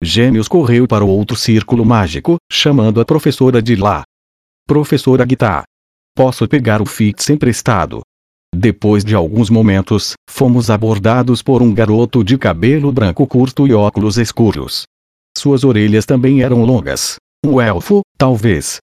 Gêmeos 0.02 0.48
correu 0.48 0.88
para 0.88 1.04
o 1.04 1.10
outro 1.10 1.36
círculo 1.36 1.84
mágico, 1.84 2.38
chamando 2.50 3.02
a 3.02 3.06
professora 3.06 3.62
de 3.62 3.76
lá. 3.76 4.04
Professora 4.65 5.26
Guitar. 5.26 5.63
Posso 6.15 6.48
pegar 6.48 6.82
o 6.82 6.86
Fitz 6.86 7.30
emprestado? 7.30 8.02
Depois 8.56 9.04
de 9.04 9.13
alguns 9.13 9.50
momentos, 9.50 10.13
fomos 10.30 10.70
abordados 10.70 11.42
por 11.42 11.62
um 11.62 11.74
garoto 11.74 12.24
de 12.24 12.38
cabelo 12.38 12.92
branco 12.92 13.28
curto 13.28 13.68
e 13.68 13.74
óculos 13.74 14.18
escuros. 14.18 14.84
Suas 15.38 15.63
orelhas 15.63 16.06
também 16.06 16.42
eram 16.42 16.63
longas. 16.63 17.18
Um 17.46 17.60
elfo, 17.62 18.02
talvez. 18.18 18.78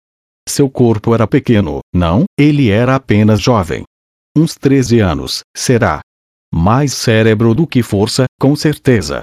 Seu 0.48 0.70
corpo 0.70 1.14
era 1.14 1.26
pequeno, 1.26 1.80
não, 1.94 2.24
ele 2.38 2.70
era 2.70 2.94
apenas 2.94 3.40
jovem. 3.40 3.82
Uns 4.36 4.54
13 4.54 5.00
anos, 5.00 5.40
será. 5.56 6.00
Mais 6.58 6.94
cérebro 6.94 7.54
do 7.54 7.66
que 7.66 7.82
força, 7.82 8.24
com 8.40 8.56
certeza. 8.56 9.20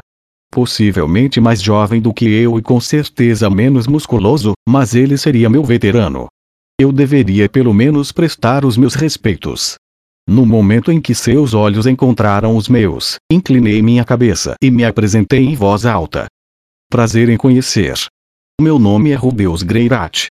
Possivelmente 0.51 1.41
mais 1.41 1.63
jovem 1.63 1.99
do 1.99 2.13
que 2.13 2.25
eu 2.25 2.59
e 2.59 2.61
com 2.61 2.79
certeza 2.79 3.49
menos 3.49 3.87
musculoso, 3.87 4.53
mas 4.69 4.93
ele 4.93 5.17
seria 5.17 5.49
meu 5.49 5.63
veterano. 5.63 6.27
Eu 6.79 6.91
deveria 6.91 7.49
pelo 7.49 7.73
menos 7.73 8.11
prestar 8.11 8.63
os 8.63 8.77
meus 8.77 8.93
respeitos. 8.93 9.73
No 10.29 10.45
momento 10.45 10.91
em 10.91 11.01
que 11.01 11.15
seus 11.15 11.55
olhos 11.55 11.87
encontraram 11.87 12.55
os 12.55 12.69
meus, 12.69 13.15
inclinei 13.31 13.81
minha 13.81 14.05
cabeça 14.05 14.53
e 14.61 14.69
me 14.69 14.85
apresentei 14.85 15.43
em 15.43 15.55
voz 15.55 15.87
alta. 15.87 16.27
Prazer 16.87 17.29
em 17.29 17.35
conhecer. 17.35 17.95
Meu 18.61 18.77
nome 18.77 19.09
é 19.09 19.15
Rubeus 19.15 19.63
Greirat. 19.63 20.27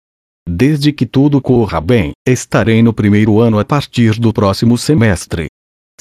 Desde 0.47 0.93
que 0.93 1.07
tudo 1.07 1.41
corra 1.41 1.81
bem, 1.81 2.11
estarei 2.27 2.83
no 2.83 2.93
primeiro 2.93 3.39
ano 3.39 3.57
a 3.57 3.65
partir 3.65 4.19
do 4.19 4.31
próximo 4.31 4.77
semestre. 4.77 5.47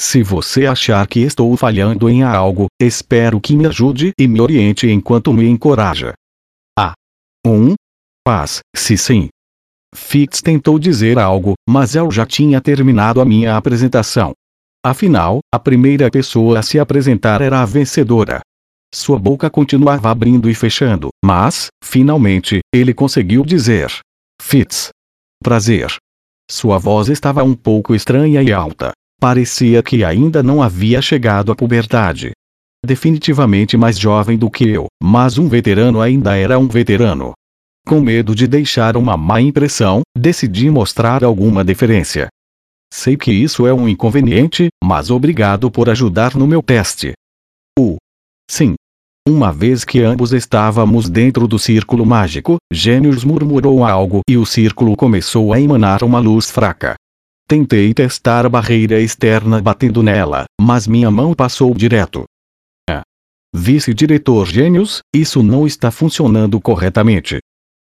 Se 0.00 0.22
você 0.22 0.64
achar 0.64 1.06
que 1.06 1.20
estou 1.20 1.54
falhando 1.58 2.08
em 2.08 2.22
algo, 2.22 2.68
espero 2.80 3.38
que 3.38 3.54
me 3.54 3.66
ajude 3.66 4.12
e 4.18 4.26
me 4.26 4.40
oriente 4.40 4.88
enquanto 4.88 5.30
me 5.30 5.46
encoraja. 5.46 6.14
A. 6.74 6.94
1. 7.46 7.50
Um, 7.52 7.74
paz, 8.24 8.60
se 8.74 8.96
sim, 8.96 9.28
Fitz 9.94 10.40
tentou 10.40 10.78
dizer 10.78 11.18
algo, 11.18 11.52
mas 11.68 11.94
eu 11.94 12.10
já 12.10 12.24
tinha 12.24 12.62
terminado 12.62 13.20
a 13.20 13.26
minha 13.26 13.58
apresentação. 13.58 14.32
Afinal, 14.82 15.40
a 15.52 15.58
primeira 15.58 16.10
pessoa 16.10 16.60
a 16.60 16.62
se 16.62 16.78
apresentar 16.78 17.42
era 17.42 17.60
a 17.60 17.66
vencedora. 17.66 18.40
Sua 18.94 19.18
boca 19.18 19.50
continuava 19.50 20.10
abrindo 20.10 20.48
e 20.48 20.54
fechando, 20.54 21.10
mas, 21.22 21.66
finalmente, 21.84 22.60
ele 22.74 22.94
conseguiu 22.94 23.44
dizer: 23.44 23.92
Fitz. 24.40 24.88
Prazer. 25.44 25.94
Sua 26.50 26.78
voz 26.78 27.10
estava 27.10 27.44
um 27.44 27.54
pouco 27.54 27.94
estranha 27.94 28.42
e 28.42 28.50
alta. 28.50 28.92
Parecia 29.20 29.82
que 29.82 30.02
ainda 30.02 30.42
não 30.42 30.62
havia 30.62 31.02
chegado 31.02 31.52
à 31.52 31.54
puberdade. 31.54 32.30
Definitivamente 32.82 33.76
mais 33.76 33.98
jovem 33.98 34.38
do 34.38 34.50
que 34.50 34.66
eu, 34.66 34.86
mas 35.02 35.36
um 35.36 35.46
veterano 35.46 36.00
ainda 36.00 36.34
era 36.38 36.58
um 36.58 36.66
veterano. 36.66 37.34
Com 37.86 38.00
medo 38.00 38.34
de 38.34 38.46
deixar 38.46 38.96
uma 38.96 39.18
má 39.18 39.38
impressão, 39.38 40.00
decidi 40.16 40.70
mostrar 40.70 41.22
alguma 41.22 41.62
deferência. 41.62 42.28
Sei 42.90 43.14
que 43.14 43.30
isso 43.30 43.66
é 43.66 43.74
um 43.74 43.86
inconveniente, 43.86 44.68
mas 44.82 45.10
obrigado 45.10 45.70
por 45.70 45.90
ajudar 45.90 46.34
no 46.34 46.46
meu 46.46 46.62
teste. 46.62 47.12
Uh. 47.78 47.98
Sim. 48.50 48.74
Uma 49.28 49.52
vez 49.52 49.84
que 49.84 50.00
ambos 50.00 50.32
estávamos 50.32 51.10
dentro 51.10 51.46
do 51.46 51.58
círculo 51.58 52.06
mágico, 52.06 52.56
Gênios 52.72 53.22
murmurou 53.22 53.84
algo 53.84 54.22
e 54.26 54.38
o 54.38 54.46
círculo 54.46 54.96
começou 54.96 55.52
a 55.52 55.60
emanar 55.60 56.02
uma 56.02 56.18
luz 56.18 56.50
fraca. 56.50 56.96
Tentei 57.50 57.92
testar 57.92 58.46
a 58.46 58.48
barreira 58.48 59.00
externa 59.00 59.60
batendo 59.60 60.04
nela, 60.04 60.44
mas 60.60 60.86
minha 60.86 61.10
mão 61.10 61.34
passou 61.34 61.74
direto. 61.74 62.22
Ah. 62.88 63.02
Vice-diretor 63.52 64.46
Gênios, 64.46 65.00
isso 65.12 65.42
não 65.42 65.66
está 65.66 65.90
funcionando 65.90 66.60
corretamente. 66.60 67.40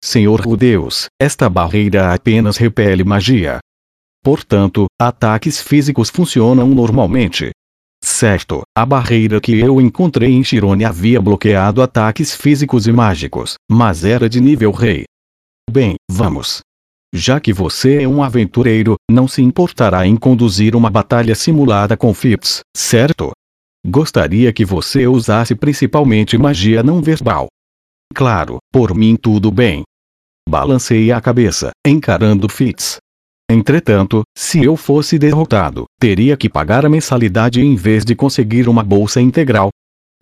Senhor 0.05 0.47
o 0.47 0.57
Deus, 0.57 1.07
esta 1.21 1.51
barreira 1.51 2.15
apenas 2.15 2.57
repele 2.59 3.03
magia. 3.03 3.59
Portanto, 4.23 4.87
ataques 4.97 5.61
físicos 5.61 6.11
funcionam 6.11 6.69
normalmente. 6.69 7.51
Certo, 8.01 8.63
a 8.73 8.87
barreira 8.87 9.41
que 9.41 9.59
eu 9.59 9.81
encontrei 9.81 10.31
em 10.31 10.45
Chirone 10.45 10.85
havia 10.85 11.21
bloqueado 11.21 11.83
ataques 11.83 12.37
físicos 12.37 12.87
e 12.87 12.93
mágicos, 12.93 13.55
mas 13.69 14.05
era 14.05 14.29
de 14.29 14.41
nível 14.41 14.71
rei. 14.71 15.07
Bem, 15.69 15.97
vamos. 16.09 16.61
Já 17.13 17.41
que 17.41 17.53
você 17.53 18.03
é 18.03 18.09
um 18.09 18.23
aventureiro, 18.23 18.95
não 19.11 19.27
se 19.27 19.43
importará 19.43 20.07
em 20.07 20.17
conduzir 20.17 20.77
uma 20.77 20.89
batalha 20.89 21.35
simulada 21.35 21.97
com 21.97 22.15
Phipps, 22.15 22.61
certo? 22.77 23.33
Gostaria 23.85 24.53
que 24.53 24.65
você 24.65 25.07
usasse 25.07 25.55
principalmente 25.55 26.39
magia 26.39 26.83
não 26.83 27.03
verbal. 27.03 27.49
Claro, 28.15 28.59
por 28.73 28.95
mim 28.95 29.17
tudo 29.17 29.51
bem. 29.51 29.83
Balancei 30.49 31.11
a 31.11 31.21
cabeça, 31.21 31.71
encarando 31.87 32.49
Fitz. 32.49 32.99
Entretanto, 33.51 34.23
se 34.37 34.63
eu 34.63 34.77
fosse 34.77 35.19
derrotado, 35.19 35.85
teria 35.99 36.37
que 36.37 36.49
pagar 36.49 36.87
a 36.87 36.89
mensalidade 36.89 37.61
em 37.61 37.75
vez 37.75 38.05
de 38.05 38.15
conseguir 38.15 38.69
uma 38.69 38.83
bolsa 38.83 39.21
integral. 39.21 39.71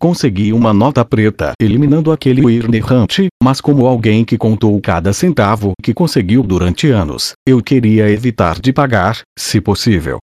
Consegui 0.00 0.52
uma 0.52 0.72
nota 0.72 1.04
preta, 1.04 1.54
eliminando 1.60 2.12
aquele 2.12 2.40
Weird 2.40 2.76
errante, 2.76 3.26
mas 3.42 3.60
como 3.60 3.84
alguém 3.84 4.24
que 4.24 4.38
contou 4.38 4.80
cada 4.80 5.12
centavo 5.12 5.72
que 5.82 5.92
conseguiu 5.92 6.44
durante 6.44 6.88
anos, 6.88 7.32
eu 7.44 7.60
queria 7.60 8.08
evitar 8.08 8.60
de 8.60 8.72
pagar, 8.72 9.22
se 9.36 9.60
possível. 9.60 10.18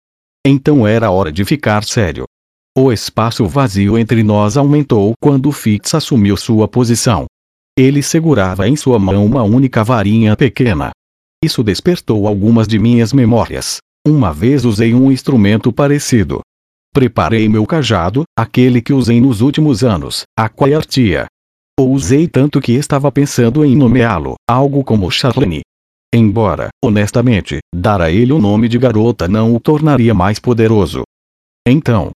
Então 0.45 0.85
era 0.85 1.09
hora 1.09 1.31
de 1.31 1.43
ficar 1.43 1.83
sério. 1.83 2.25
O 2.77 2.91
espaço 2.91 3.47
vazio 3.47 3.97
entre 3.97 4.21
nós 4.21 4.57
aumentou 4.57 5.13
quando 5.19 5.51
Fitz 5.51 5.95
assumiu 5.95 6.37
sua 6.37 6.67
posição. 6.67 7.25
Ele 7.75 8.03
segurava 8.03 8.67
em 8.67 8.75
sua 8.75 8.99
mão 8.99 9.25
uma 9.25 9.41
única 9.41 9.83
varinha 9.83 10.35
pequena. 10.35 10.91
Isso 11.43 11.63
despertou 11.63 12.27
algumas 12.27 12.67
de 12.67 12.77
minhas 12.77 13.11
memórias. 13.11 13.77
Uma 14.07 14.31
vez 14.31 14.65
usei 14.65 14.93
um 14.93 15.11
instrumento 15.11 15.73
parecido. 15.73 16.41
Preparei 16.93 17.49
meu 17.49 17.65
cajado, 17.65 18.23
aquele 18.37 18.79
que 18.79 18.93
usei 18.93 19.19
nos 19.19 19.41
últimos 19.41 19.83
anos, 19.83 20.21
a 20.37 20.47
Quaertia. 20.47 21.25
O 21.79 21.85
usei 21.85 22.27
tanto 22.27 22.61
que 22.61 22.73
estava 22.73 23.11
pensando 23.11 23.65
em 23.65 23.75
nomeá-lo, 23.75 24.35
algo 24.47 24.83
como 24.83 25.09
Charlene. 25.09 25.61
Embora, 26.13 26.69
honestamente, 26.85 27.57
dar 27.73 27.99
a 27.99 28.11
ele 28.11 28.31
o 28.31 28.37
nome 28.37 28.69
de 28.69 28.77
garota 28.77 29.27
não 29.27 29.55
o 29.55 29.59
tornaria 29.59 30.13
mais 30.13 30.37
poderoso. 30.37 31.01
Então, 31.67 32.11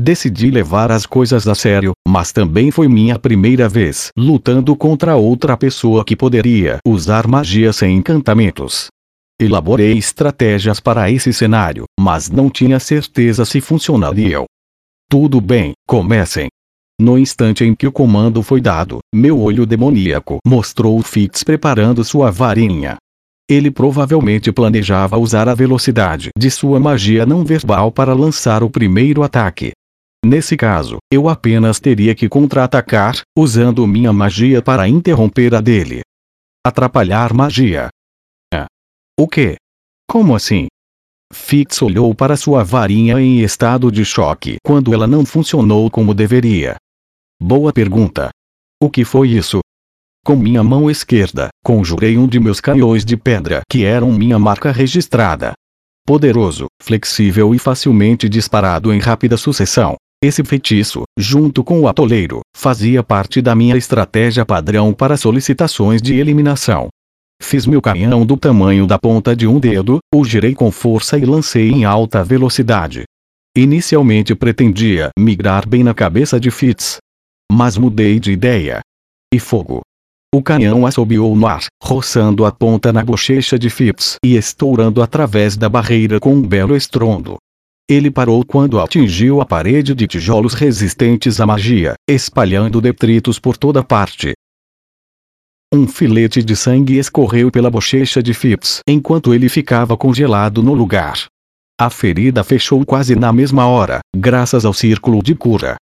Decidi 0.00 0.48
levar 0.48 0.92
as 0.92 1.04
coisas 1.04 1.48
a 1.48 1.56
sério, 1.56 1.90
mas 2.06 2.30
também 2.30 2.70
foi 2.70 2.86
minha 2.86 3.18
primeira 3.18 3.68
vez 3.68 4.10
lutando 4.16 4.76
contra 4.76 5.16
outra 5.16 5.56
pessoa 5.56 6.04
que 6.04 6.14
poderia 6.14 6.78
usar 6.86 7.26
magia 7.26 7.72
sem 7.72 7.96
encantamentos. 7.96 8.86
Elaborei 9.40 9.96
estratégias 9.96 10.80
para 10.80 11.10
esse 11.10 11.32
cenário, 11.32 11.84
mas 11.98 12.28
não 12.28 12.50
tinha 12.50 12.80
certeza 12.80 13.44
se 13.44 13.60
funcionariam. 13.60 14.44
Tudo 15.08 15.40
bem, 15.40 15.72
comecem. 15.86 16.48
No 17.00 17.16
instante 17.16 17.62
em 17.64 17.72
que 17.72 17.86
o 17.86 17.92
comando 17.92 18.42
foi 18.42 18.60
dado, 18.60 18.98
meu 19.14 19.40
olho 19.40 19.64
demoníaco 19.64 20.38
mostrou 20.44 21.00
Fitz 21.02 21.44
preparando 21.44 22.02
sua 22.02 22.32
varinha. 22.32 22.96
Ele 23.48 23.70
provavelmente 23.70 24.50
planejava 24.50 25.16
usar 25.16 25.48
a 25.48 25.54
velocidade 25.54 26.30
de 26.36 26.50
sua 26.50 26.80
magia 26.80 27.24
não 27.24 27.44
verbal 27.44 27.92
para 27.92 28.12
lançar 28.12 28.64
o 28.64 28.68
primeiro 28.68 29.22
ataque. 29.22 29.70
Nesse 30.26 30.56
caso, 30.56 30.98
eu 31.12 31.28
apenas 31.28 31.78
teria 31.78 32.12
que 32.12 32.28
contra-atacar, 32.28 33.20
usando 33.38 33.86
minha 33.86 34.12
magia 34.12 34.60
para 34.60 34.88
interromper 34.88 35.54
a 35.54 35.60
dele. 35.60 36.00
Atrapalhar 36.66 37.32
magia. 37.32 37.88
O 39.20 39.26
quê? 39.26 39.56
Como 40.08 40.36
assim? 40.36 40.68
Fitz 41.32 41.82
olhou 41.82 42.14
para 42.14 42.36
sua 42.36 42.62
varinha 42.62 43.20
em 43.20 43.40
estado 43.40 43.90
de 43.90 44.04
choque 44.04 44.58
quando 44.64 44.94
ela 44.94 45.08
não 45.08 45.26
funcionou 45.26 45.90
como 45.90 46.14
deveria. 46.14 46.76
Boa 47.42 47.72
pergunta. 47.72 48.30
O 48.80 48.88
que 48.88 49.04
foi 49.04 49.30
isso? 49.30 49.58
Com 50.24 50.36
minha 50.36 50.62
mão 50.62 50.88
esquerda, 50.88 51.48
conjurei 51.64 52.16
um 52.16 52.28
de 52.28 52.38
meus 52.38 52.60
canhões 52.60 53.04
de 53.04 53.16
pedra 53.16 53.62
que 53.68 53.84
eram 53.84 54.12
minha 54.12 54.38
marca 54.38 54.70
registrada. 54.70 55.52
Poderoso, 56.06 56.66
flexível 56.80 57.52
e 57.52 57.58
facilmente 57.58 58.28
disparado 58.28 58.92
em 58.92 59.00
rápida 59.00 59.36
sucessão. 59.36 59.96
Esse 60.22 60.44
feitiço, 60.44 61.02
junto 61.18 61.64
com 61.64 61.80
o 61.80 61.88
atoleiro, 61.88 62.42
fazia 62.56 63.02
parte 63.02 63.42
da 63.42 63.56
minha 63.56 63.76
estratégia 63.76 64.46
padrão 64.46 64.94
para 64.94 65.16
solicitações 65.16 66.00
de 66.00 66.14
eliminação. 66.14 66.88
Fiz 67.40 67.66
meu 67.66 67.80
canhão 67.80 68.26
do 68.26 68.36
tamanho 68.36 68.86
da 68.86 68.98
ponta 68.98 69.34
de 69.34 69.46
um 69.46 69.58
dedo, 69.58 69.98
o 70.14 70.24
girei 70.24 70.54
com 70.54 70.70
força 70.70 71.16
e 71.16 71.24
lancei 71.24 71.70
em 71.70 71.84
alta 71.84 72.22
velocidade. 72.22 73.04
Inicialmente 73.56 74.34
pretendia 74.34 75.10
migrar 75.18 75.66
bem 75.66 75.82
na 75.82 75.94
cabeça 75.94 76.38
de 76.38 76.50
Fitz. 76.50 76.98
Mas 77.50 77.78
mudei 77.78 78.20
de 78.20 78.32
ideia. 78.32 78.80
E 79.32 79.38
fogo. 79.38 79.80
O 80.34 80.42
canhão 80.42 80.84
assobiou 80.84 81.34
no 81.34 81.46
ar, 81.46 81.64
roçando 81.82 82.44
a 82.44 82.52
ponta 82.52 82.92
na 82.92 83.02
bochecha 83.02 83.58
de 83.58 83.70
Fitz 83.70 84.16
e 84.22 84.36
estourando 84.36 85.02
através 85.02 85.56
da 85.56 85.68
barreira 85.68 86.20
com 86.20 86.34
um 86.34 86.42
belo 86.42 86.76
estrondo. 86.76 87.38
Ele 87.88 88.10
parou 88.10 88.44
quando 88.44 88.78
atingiu 88.78 89.40
a 89.40 89.46
parede 89.46 89.94
de 89.94 90.06
tijolos 90.06 90.52
resistentes 90.52 91.40
à 91.40 91.46
magia, 91.46 91.94
espalhando 92.06 92.82
detritos 92.82 93.38
por 93.38 93.56
toda 93.56 93.82
parte. 93.82 94.34
Um 95.70 95.86
filete 95.86 96.42
de 96.42 96.56
sangue 96.56 96.96
escorreu 96.96 97.50
pela 97.50 97.70
bochecha 97.70 98.22
de 98.22 98.32
Phipps 98.32 98.80
enquanto 98.88 99.34
ele 99.34 99.50
ficava 99.50 99.98
congelado 99.98 100.62
no 100.62 100.72
lugar. 100.72 101.26
A 101.78 101.90
ferida 101.90 102.42
fechou 102.42 102.86
quase 102.86 103.14
na 103.14 103.30
mesma 103.34 103.66
hora, 103.66 104.00
graças 104.16 104.64
ao 104.64 104.72
círculo 104.72 105.22
de 105.22 105.34
cura. 105.34 105.76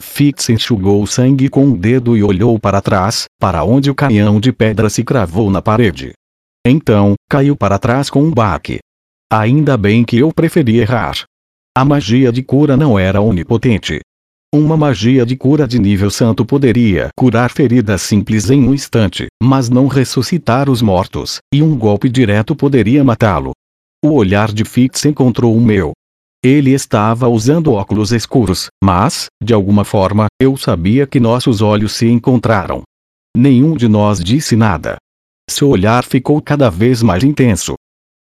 Fitz 0.00 0.48
enxugou 0.48 1.00
o 1.00 1.06
sangue 1.06 1.48
com 1.48 1.66
um 1.66 1.76
dedo 1.76 2.16
e 2.16 2.22
olhou 2.22 2.58
para 2.58 2.80
trás, 2.80 3.26
para 3.40 3.62
onde 3.62 3.88
o 3.88 3.94
canhão 3.94 4.40
de 4.40 4.52
pedra 4.52 4.90
se 4.90 5.04
cravou 5.04 5.52
na 5.52 5.62
parede. 5.62 6.14
Então, 6.66 7.14
caiu 7.30 7.54
para 7.54 7.78
trás 7.78 8.10
com 8.10 8.22
um 8.24 8.32
baque. 8.32 8.80
Ainda 9.32 9.76
bem 9.76 10.04
que 10.04 10.18
eu 10.18 10.32
preferi 10.32 10.78
errar. 10.78 11.22
A 11.76 11.84
magia 11.84 12.32
de 12.32 12.42
cura 12.42 12.76
não 12.76 12.98
era 12.98 13.20
onipotente. 13.20 14.00
Uma 14.54 14.78
magia 14.78 15.26
de 15.26 15.36
cura 15.36 15.68
de 15.68 15.78
nível 15.78 16.10
santo 16.10 16.42
poderia 16.42 17.10
curar 17.14 17.50
feridas 17.50 18.00
simples 18.00 18.48
em 18.48 18.66
um 18.66 18.72
instante, 18.72 19.26
mas 19.42 19.68
não 19.68 19.86
ressuscitar 19.86 20.70
os 20.70 20.80
mortos, 20.80 21.36
e 21.52 21.62
um 21.62 21.76
golpe 21.76 22.08
direto 22.08 22.56
poderia 22.56 23.04
matá-lo. 23.04 23.52
O 24.02 24.14
olhar 24.14 24.50
de 24.50 24.64
Fitz 24.64 25.04
encontrou 25.04 25.54
o 25.54 25.60
meu. 25.60 25.92
Ele 26.42 26.70
estava 26.70 27.28
usando 27.28 27.74
óculos 27.74 28.10
escuros, 28.10 28.68
mas, 28.82 29.26
de 29.42 29.52
alguma 29.52 29.84
forma, 29.84 30.28
eu 30.40 30.56
sabia 30.56 31.06
que 31.06 31.20
nossos 31.20 31.60
olhos 31.60 31.92
se 31.92 32.08
encontraram. 32.08 32.84
Nenhum 33.36 33.76
de 33.76 33.86
nós 33.86 34.18
disse 34.18 34.56
nada. 34.56 34.96
Seu 35.50 35.68
olhar 35.68 36.04
ficou 36.04 36.40
cada 36.40 36.70
vez 36.70 37.02
mais 37.02 37.22
intenso. 37.22 37.74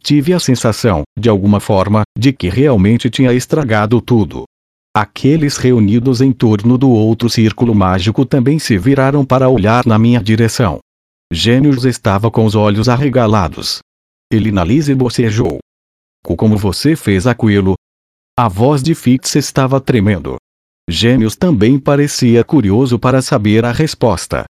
Tive 0.01 0.33
a 0.33 0.39
sensação, 0.39 1.03
de 1.19 1.29
alguma 1.29 1.59
forma, 1.59 2.03
de 2.17 2.33
que 2.33 2.49
realmente 2.49 3.11
tinha 3.11 3.33
estragado 3.33 4.01
tudo. 4.01 4.45
Aqueles 4.95 5.57
reunidos 5.57 6.21
em 6.21 6.33
torno 6.33 6.77
do 6.77 6.91
outro 6.91 7.31
círculo 7.31 7.75
mágico 7.75 8.27
também 8.27 8.59
se 8.59 8.77
viraram 8.77 9.25
para 9.25 9.49
olhar 9.49 9.87
na 9.87 9.99
minha 9.99 10.23
direção. 10.23 10.81
Gênios 11.33 11.87
estava 11.87 12.31
com 12.31 12.45
os 12.45 12.55
olhos 12.55 12.91
arregalados. 12.91 13.79
Ele 14.31 14.51
Lise 14.51 14.95
bocejou. 14.95 15.61
Como 16.23 16.59
você 16.59 16.95
fez 16.95 17.27
aquilo? 17.27 17.75
A 18.39 18.49
voz 18.49 18.83
de 18.83 18.95
Fitz 18.95 19.35
estava 19.35 19.81
tremendo. 19.81 20.37
Gênios 20.89 21.37
também 21.37 21.79
parecia 21.79 22.45
curioso 22.45 22.99
para 22.99 23.23
saber 23.23 23.65
a 23.65 23.73
resposta. 23.73 24.45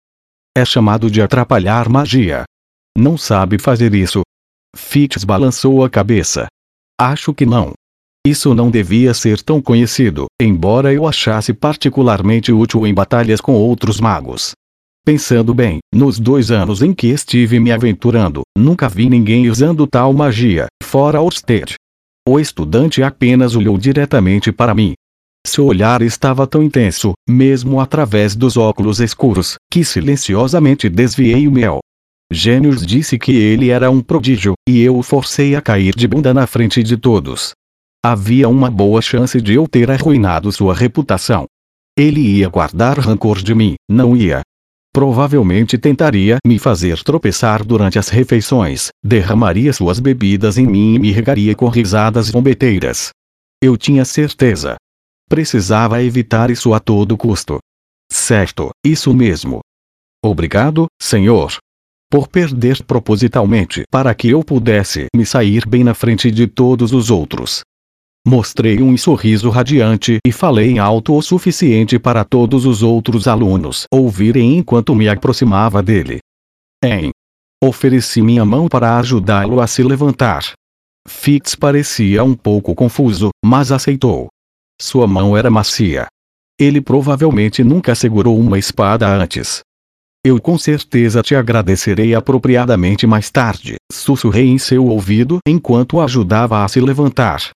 É 0.55 0.63
chamado 0.63 1.11
de 1.11 1.21
atrapalhar 1.21 1.89
magia. 1.89 2.45
Não 2.97 3.17
sabe 3.17 3.59
fazer 3.59 3.93
isso? 3.93 4.21
Fitz 4.73 5.25
balançou 5.25 5.83
a 5.83 5.89
cabeça. 5.89 6.47
Acho 6.97 7.33
que 7.33 7.45
não. 7.45 7.73
Isso 8.27 8.53
não 8.53 8.69
devia 8.69 9.13
ser 9.13 9.41
tão 9.41 9.61
conhecido, 9.61 10.25
embora 10.41 10.93
eu 10.93 11.07
achasse 11.07 11.53
particularmente 11.53 12.51
útil 12.51 12.85
em 12.85 12.93
batalhas 12.93 13.39
com 13.39 13.53
outros 13.53 13.99
magos. 13.99 14.51
Pensando 15.05 15.53
bem, 15.53 15.79
nos 15.93 16.19
dois 16.19 16.51
anos 16.51 16.81
em 16.81 16.93
que 16.93 17.07
estive 17.07 17.59
me 17.59 17.71
aventurando, 17.71 18.41
nunca 18.57 18.89
vi 18.89 19.09
ninguém 19.09 19.49
usando 19.49 19.87
tal 19.87 20.13
magia, 20.13 20.67
fora 20.83 21.21
Orsted. 21.21 21.75
O 22.27 22.39
estudante 22.39 23.01
apenas 23.01 23.55
olhou 23.55 23.77
diretamente 23.77 24.51
para 24.51 24.75
mim. 24.75 24.93
Seu 25.47 25.65
olhar 25.65 26.01
estava 26.01 26.45
tão 26.45 26.61
intenso, 26.61 27.13
mesmo 27.27 27.79
através 27.79 28.35
dos 28.35 28.57
óculos 28.57 28.99
escuros, 28.99 29.55
que 29.71 29.83
silenciosamente 29.85 30.89
desviei 30.89 31.47
o 31.47 31.51
meu. 31.51 31.79
Gênios 32.31 32.85
disse 32.85 33.17
que 33.17 33.31
ele 33.31 33.69
era 33.69 33.89
um 33.89 34.01
prodígio, 34.01 34.53
e 34.67 34.81
eu 34.81 34.97
o 34.97 35.01
forcei 35.01 35.55
a 35.55 35.61
cair 35.61 35.95
de 35.95 36.07
bunda 36.07 36.33
na 36.33 36.45
frente 36.45 36.83
de 36.83 36.97
todos. 36.97 37.53
Havia 38.03 38.47
uma 38.47 38.71
boa 38.71 39.01
chance 39.01 39.41
de 39.41 39.55
eu 39.55 39.67
ter 39.67 39.91
arruinado 39.91 40.49
sua 40.53 40.73
reputação. 40.73 41.45
Ele 41.97 42.21
ia 42.21 42.47
guardar 42.47 42.97
rancor 42.97 43.41
de 43.41 43.53
mim, 43.53 43.75
não 43.91 44.15
ia. 44.15 44.39
Provavelmente 44.93 45.77
tentaria 45.77 46.37
me 46.47 46.57
fazer 46.57 47.03
tropeçar 47.03 47.61
durante 47.61 47.99
as 47.99 48.07
refeições, 48.07 48.87
derramaria 49.03 49.73
suas 49.73 49.99
bebidas 49.99 50.57
em 50.57 50.65
mim 50.65 50.95
e 50.95 50.99
me 50.99 51.11
regaria 51.11 51.53
com 51.53 51.67
risadas 51.67 52.27
zombeteiras. 52.27 53.09
Eu 53.61 53.75
tinha 53.75 54.05
certeza. 54.05 54.77
Precisava 55.27 56.01
evitar 56.01 56.49
isso 56.49 56.73
a 56.73 56.79
todo 56.79 57.17
custo. 57.17 57.59
Certo, 58.09 58.69
isso 58.83 59.13
mesmo. 59.13 59.59
Obrigado, 60.23 60.85
senhor. 61.01 61.57
Por 62.09 62.29
perder 62.29 62.81
propositalmente 62.85 63.83
para 63.91 64.15
que 64.15 64.29
eu 64.29 64.41
pudesse 64.41 65.07
me 65.13 65.25
sair 65.25 65.67
bem 65.67 65.83
na 65.83 65.93
frente 65.93 66.31
de 66.31 66.47
todos 66.47 66.93
os 66.93 67.11
outros. 67.11 67.61
Mostrei 68.27 68.81
um 68.81 68.95
sorriso 68.97 69.49
radiante 69.49 70.19
e 70.25 70.31
falei 70.31 70.77
alto 70.77 71.15
o 71.15 71.21
suficiente 71.21 71.97
para 71.97 72.23
todos 72.23 72.65
os 72.65 72.83
outros 72.83 73.27
alunos 73.27 73.85
ouvirem 73.91 74.57
enquanto 74.57 74.93
me 74.93 75.07
aproximava 75.07 75.81
dele. 75.81 76.19
Em. 76.83 77.11
Ofereci 77.63 78.21
minha 78.21 78.45
mão 78.45 78.67
para 78.67 78.97
ajudá-lo 78.97 79.59
a 79.59 79.67
se 79.67 79.83
levantar. 79.83 80.53
Fitz 81.07 81.55
parecia 81.55 82.23
um 82.23 82.35
pouco 82.35 82.75
confuso, 82.75 83.29
mas 83.43 83.71
aceitou. 83.71 84.27
Sua 84.81 85.07
mão 85.07 85.35
era 85.35 85.49
macia. 85.49 86.07
Ele 86.59 86.79
provavelmente 86.81 87.63
nunca 87.63 87.95
segurou 87.95 88.39
uma 88.39 88.59
espada 88.59 89.07
antes. 89.07 89.61
Eu 90.25 90.39
com 90.39 90.57
certeza 90.57 91.21
te 91.21 91.33
agradecerei 91.33 92.13
apropriadamente 92.13 93.07
mais 93.07 93.31
tarde, 93.31 93.75
sussurrei 93.91 94.47
em 94.47 94.57
seu 94.57 94.85
ouvido 94.85 95.39
enquanto 95.47 95.93
o 95.93 96.01
ajudava 96.01 96.63
a 96.63 96.67
se 96.67 96.81
levantar. 96.81 97.51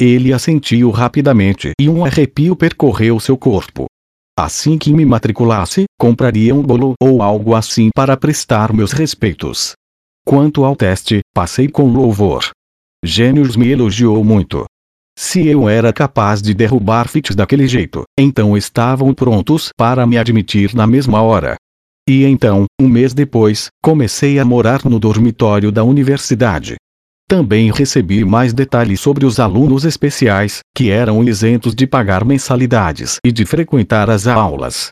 Ele 0.00 0.30
assentiu 0.30 0.90
rapidamente 0.90 1.70
e 1.80 1.88
um 1.88 2.04
arrepio 2.04 2.54
percorreu 2.54 3.18
seu 3.18 3.36
corpo. 3.36 3.86
Assim 4.38 4.76
que 4.76 4.92
me 4.92 5.06
matriculasse, 5.06 5.84
compraria 5.98 6.54
um 6.54 6.62
bolo 6.62 6.92
ou 7.00 7.22
algo 7.22 7.54
assim 7.54 7.88
para 7.94 8.14
prestar 8.14 8.74
meus 8.74 8.92
respeitos. 8.92 9.72
Quanto 10.26 10.66
ao 10.66 10.76
teste, 10.76 11.20
passei 11.34 11.66
com 11.66 11.90
louvor. 11.90 12.50
Gênios 13.02 13.56
me 13.56 13.70
elogiou 13.70 14.22
muito. 14.22 14.66
Se 15.18 15.46
eu 15.46 15.66
era 15.66 15.90
capaz 15.94 16.42
de 16.42 16.52
derrubar 16.52 17.08
Fitz 17.08 17.34
daquele 17.34 17.66
jeito, 17.66 18.02
então 18.18 18.54
estavam 18.54 19.14
prontos 19.14 19.70
para 19.78 20.06
me 20.06 20.18
admitir 20.18 20.74
na 20.74 20.86
mesma 20.86 21.22
hora. 21.22 21.56
E 22.06 22.22
então, 22.24 22.66
um 22.78 22.86
mês 22.86 23.14
depois, 23.14 23.68
comecei 23.82 24.38
a 24.38 24.44
morar 24.44 24.84
no 24.84 24.98
dormitório 24.98 25.72
da 25.72 25.82
universidade. 25.82 26.76
Também 27.28 27.72
recebi 27.72 28.24
mais 28.24 28.52
detalhes 28.52 29.00
sobre 29.00 29.26
os 29.26 29.40
alunos 29.40 29.84
especiais, 29.84 30.60
que 30.72 30.90
eram 30.90 31.24
isentos 31.24 31.74
de 31.74 31.84
pagar 31.84 32.24
mensalidades 32.24 33.16
e 33.24 33.32
de 33.32 33.44
frequentar 33.44 34.08
as 34.08 34.28
aulas. 34.28 34.90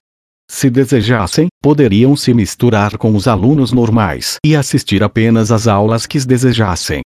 Se 0.50 0.68
desejassem, 0.68 1.46
poderiam 1.62 2.16
se 2.16 2.34
misturar 2.34 2.98
com 2.98 3.14
os 3.14 3.28
alunos 3.28 3.70
normais 3.70 4.36
e 4.44 4.56
assistir 4.56 5.00
apenas 5.04 5.52
às 5.52 5.68
aulas 5.68 6.06
que 6.06 6.18
desejassem. 6.26 7.02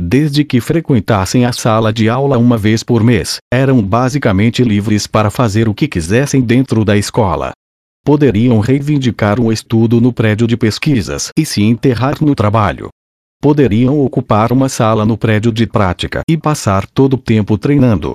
Desde 0.00 0.44
que 0.44 0.62
frequentassem 0.62 1.44
a 1.44 1.52
sala 1.52 1.92
de 1.92 2.08
aula 2.08 2.38
uma 2.38 2.56
vez 2.56 2.82
por 2.82 3.04
mês, 3.04 3.36
eram 3.52 3.82
basicamente 3.82 4.64
livres 4.64 5.06
para 5.06 5.30
fazer 5.30 5.68
o 5.68 5.74
que 5.74 5.86
quisessem 5.86 6.40
dentro 6.40 6.86
da 6.86 6.96
escola. 6.96 7.52
Poderiam 8.02 8.58
reivindicar 8.60 9.38
um 9.38 9.52
estudo 9.52 10.00
no 10.00 10.10
prédio 10.10 10.46
de 10.46 10.56
pesquisas 10.56 11.28
e 11.38 11.44
se 11.44 11.62
enterrar 11.62 12.14
no 12.22 12.34
trabalho 12.34 12.88
poderiam 13.40 13.98
ocupar 14.00 14.52
uma 14.52 14.68
sala 14.68 15.06
no 15.06 15.16
prédio 15.16 15.50
de 15.50 15.66
prática 15.66 16.20
e 16.28 16.36
passar 16.36 16.86
todo 16.86 17.14
o 17.14 17.18
tempo 17.18 17.56
treinando. 17.56 18.12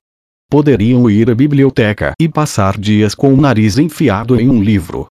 Poderiam 0.50 1.10
ir 1.10 1.32
à 1.32 1.36
biblioteca 1.36 2.14
e 2.22 2.30
passar 2.30 2.78
dias 2.78 3.16
com 3.16 3.34
o 3.34 3.38
nariz 3.38 3.80
enfiado 3.80 4.40
em 4.40 4.48
um 4.48 4.62
livro. 4.62 5.08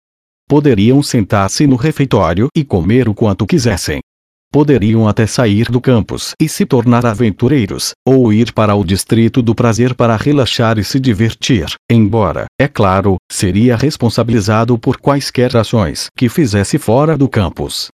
Poderiam 0.48 1.02
sentar-se 1.02 1.66
no 1.66 1.74
refeitório 1.74 2.46
e 2.56 2.62
comer 2.62 3.08
o 3.08 3.14
quanto 3.14 3.44
quisessem. 3.44 4.00
poderiam 4.54 5.08
até 5.08 5.26
sair 5.26 5.68
do 5.68 5.80
campus 5.80 6.32
e 6.40 6.48
se 6.48 6.64
tornar 6.64 7.04
aventureiros, 7.04 7.90
ou 8.06 8.32
ir 8.32 8.52
para 8.52 8.72
o 8.76 8.84
distrito 8.84 9.42
do 9.42 9.52
prazer 9.52 9.94
para 9.94 10.14
relaxar 10.14 10.78
e 10.78 10.84
se 10.84 11.00
divertir, 11.00 11.66
embora, 11.90 12.44
é 12.56 12.68
claro, 12.68 13.16
seria 13.28 13.74
responsabilizado 13.74 14.78
por 14.78 14.98
quaisquer 14.98 15.56
ações 15.56 16.06
que 16.16 16.28
fizesse 16.28 16.78
fora 16.78 17.18
do 17.18 17.28
campus. 17.28 17.88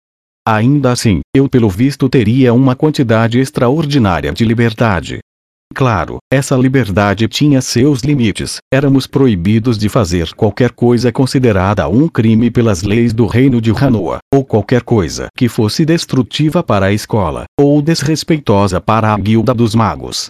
Ainda 0.46 0.92
assim, 0.92 1.20
eu 1.34 1.48
pelo 1.48 1.68
visto 1.68 2.08
teria 2.08 2.52
uma 2.52 2.74
quantidade 2.74 3.38
extraordinária 3.38 4.32
de 4.32 4.44
liberdade, 4.44 5.20
Claro, 5.72 6.18
essa 6.32 6.56
liberdade 6.56 7.28
tinha 7.28 7.60
seus 7.60 8.00
limites. 8.00 8.58
Éramos 8.72 9.06
proibidos 9.06 9.78
de 9.78 9.88
fazer 9.88 10.34
qualquer 10.34 10.72
coisa 10.72 11.12
considerada 11.12 11.88
um 11.88 12.08
crime 12.08 12.50
pelas 12.50 12.82
leis 12.82 13.12
do 13.12 13.24
reino 13.26 13.60
de 13.60 13.70
Hanoa, 13.70 14.18
ou 14.34 14.44
qualquer 14.44 14.82
coisa 14.82 15.28
que 15.36 15.48
fosse 15.48 15.84
destrutiva 15.84 16.62
para 16.62 16.86
a 16.86 16.92
escola, 16.92 17.44
ou 17.58 17.80
desrespeitosa 17.80 18.80
para 18.80 19.14
a 19.14 19.16
guilda 19.16 19.54
dos 19.54 19.74
magos. 19.74 20.26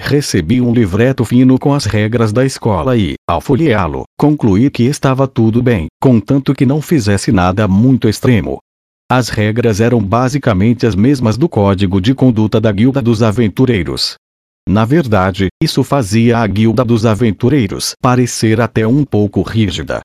Recebi 0.00 0.60
um 0.60 0.72
livreto 0.72 1.24
fino 1.24 1.58
com 1.58 1.74
as 1.74 1.84
regras 1.84 2.32
da 2.32 2.46
escola 2.46 2.96
e, 2.96 3.14
ao 3.28 3.40
folheá-lo, 3.40 4.04
concluí 4.18 4.70
que 4.70 4.84
estava 4.84 5.26
tudo 5.26 5.62
bem, 5.62 5.86
contanto 6.00 6.54
que 6.54 6.64
não 6.64 6.80
fizesse 6.80 7.30
nada 7.30 7.68
muito 7.68 8.08
extremo. 8.08 8.58
As 9.10 9.28
regras 9.28 9.80
eram 9.80 10.02
basicamente 10.02 10.86
as 10.86 10.94
mesmas 10.94 11.36
do 11.36 11.48
código 11.48 12.00
de 12.00 12.14
conduta 12.14 12.60
da 12.60 12.70
Guilda 12.70 13.00
dos 13.00 13.22
Aventureiros, 13.22 14.16
na 14.68 14.84
verdade, 14.84 15.48
isso 15.62 15.82
fazia 15.82 16.40
a 16.40 16.46
guilda 16.46 16.84
dos 16.84 17.06
aventureiros 17.06 17.94
parecer 18.02 18.60
até 18.60 18.86
um 18.86 19.02
pouco 19.02 19.40
rígida. 19.40 20.00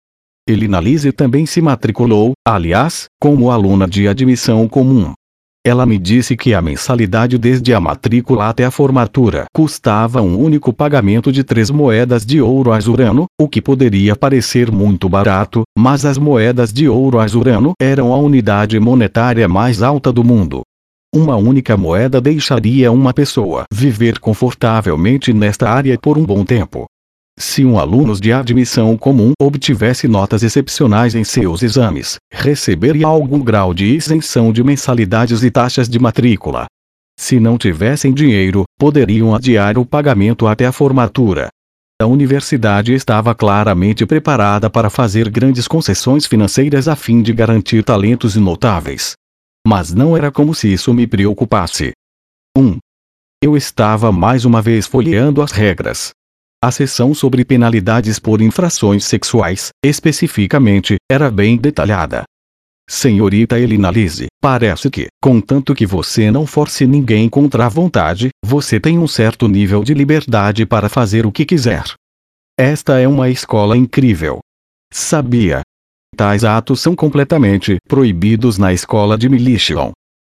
Elina 0.47 0.79
Lise 0.79 1.11
também 1.11 1.45
se 1.45 1.61
matriculou, 1.61 2.31
aliás, 2.47 3.07
como 3.21 3.51
aluna 3.51 3.85
de 3.85 4.07
admissão 4.07 4.65
comum. 4.69 5.11
Ela 5.65 5.85
me 5.85 5.97
disse 5.97 6.35
que 6.35 6.53
a 6.53 6.61
mensalidade 6.61 7.37
desde 7.37 7.73
a 7.73 7.79
matrícula 7.79 8.49
até 8.49 8.65
a 8.65 8.71
formatura 8.71 9.45
custava 9.53 10.21
um 10.21 10.37
único 10.37 10.73
pagamento 10.73 11.31
de 11.31 11.41
três 11.41 11.69
moedas 11.69 12.25
de 12.25 12.41
ouro 12.41 12.73
azurano, 12.73 13.27
o 13.39 13.47
que 13.47 13.61
poderia 13.61 14.13
parecer 14.13 14.69
muito 14.69 15.07
barato, 15.07 15.63
mas 15.77 16.03
as 16.03 16.17
moedas 16.17 16.73
de 16.73 16.89
ouro 16.89 17.17
azurano 17.17 17.71
eram 17.81 18.13
a 18.13 18.17
unidade 18.17 18.77
monetária 18.77 19.47
mais 19.47 19.81
alta 19.81 20.11
do 20.11 20.21
mundo. 20.21 20.63
Uma 21.15 21.37
única 21.37 21.77
moeda 21.77 22.19
deixaria 22.19 22.91
uma 22.91 23.13
pessoa 23.13 23.63
viver 23.71 24.19
confortavelmente 24.19 25.31
nesta 25.31 25.69
área 25.69 25.97
por 25.97 26.17
um 26.17 26.25
bom 26.25 26.43
tempo. 26.43 26.87
Se 27.37 27.65
um 27.65 27.79
aluno 27.79 28.13
de 28.19 28.31
admissão 28.31 28.95
comum 28.95 29.31
obtivesse 29.41 30.07
notas 30.07 30.43
excepcionais 30.43 31.15
em 31.15 31.23
seus 31.23 31.63
exames, 31.63 32.17
receberia 32.31 33.07
algum 33.07 33.39
grau 33.39 33.73
de 33.73 33.85
isenção 33.85 34.53
de 34.53 34.63
mensalidades 34.63 35.43
e 35.43 35.49
taxas 35.49 35.89
de 35.89 35.97
matrícula. 35.97 36.67
Se 37.19 37.39
não 37.39 37.57
tivessem 37.57 38.13
dinheiro, 38.13 38.63
poderiam 38.77 39.33
adiar 39.33 39.77
o 39.77 39.85
pagamento 39.85 40.47
até 40.47 40.65
a 40.65 40.71
formatura. 40.71 41.49
A 42.01 42.05
universidade 42.05 42.93
estava 42.93 43.33
claramente 43.33 44.05
preparada 44.05 44.69
para 44.69 44.89
fazer 44.89 45.29
grandes 45.29 45.67
concessões 45.67 46.25
financeiras 46.25 46.87
a 46.87 46.95
fim 46.95 47.21
de 47.21 47.33
garantir 47.33 47.83
talentos 47.83 48.35
notáveis. 48.35 49.13
Mas 49.65 49.93
não 49.93 50.17
era 50.17 50.31
como 50.31 50.53
se 50.53 50.71
isso 50.71 50.93
me 50.93 51.07
preocupasse. 51.07 51.93
1. 52.57 52.61
Um, 52.61 52.77
eu 53.41 53.55
estava 53.55 54.11
mais 54.11 54.43
uma 54.43 54.61
vez 54.61 54.85
folheando 54.85 55.41
as 55.41 55.51
regras. 55.51 56.11
A 56.63 56.71
seção 56.71 57.13
sobre 57.13 57.43
penalidades 57.43 58.19
por 58.19 58.41
infrações 58.41 59.03
sexuais, 59.03 59.71
especificamente, 59.83 60.95
era 61.11 61.29
bem 61.29 61.57
detalhada. 61.57 62.23
Senhorita 62.89 63.59
Elina 63.59 63.91
Lise, 63.91 64.27
parece 64.41 64.89
que, 64.89 65.07
contanto 65.21 65.75
que 65.75 65.85
você 65.85 66.31
não 66.31 66.47
force 66.47 66.87
ninguém 66.87 67.27
contra 67.27 67.65
a 67.65 67.67
vontade, 67.67 68.29
você 68.41 68.79
tem 68.79 68.97
um 68.97 69.09
certo 69.09 69.49
nível 69.49 69.83
de 69.83 69.93
liberdade 69.93 70.65
para 70.65 70.87
fazer 70.87 71.25
o 71.25 71.33
que 71.33 71.43
quiser. 71.43 71.83
Esta 72.57 72.97
é 72.97 73.09
uma 73.09 73.29
escola 73.29 73.75
incrível. 73.75 74.39
Sabia, 74.89 75.63
Tais 76.15 76.45
atos 76.45 76.79
são 76.79 76.95
completamente 76.95 77.75
proibidos 77.89 78.57
na 78.57 78.71
escola 78.71 79.17
de 79.17 79.27
Milishon. 79.27 79.91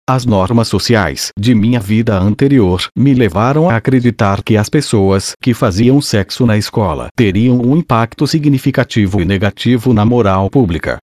As 0.09 0.25
normas 0.25 0.69
sociais 0.69 1.33
de 1.37 1.53
minha 1.53 1.81
vida 1.81 2.17
anterior 2.17 2.87
me 2.97 3.13
levaram 3.13 3.69
a 3.69 3.75
acreditar 3.75 4.41
que 4.41 4.55
as 4.55 4.69
pessoas 4.69 5.33
que 5.41 5.53
faziam 5.53 5.99
sexo 5.99 6.45
na 6.45 6.57
escola 6.57 7.09
teriam 7.13 7.59
um 7.59 7.75
impacto 7.75 8.25
significativo 8.25 9.21
e 9.21 9.25
negativo 9.25 9.93
na 9.93 10.05
moral 10.05 10.49
pública. 10.49 10.97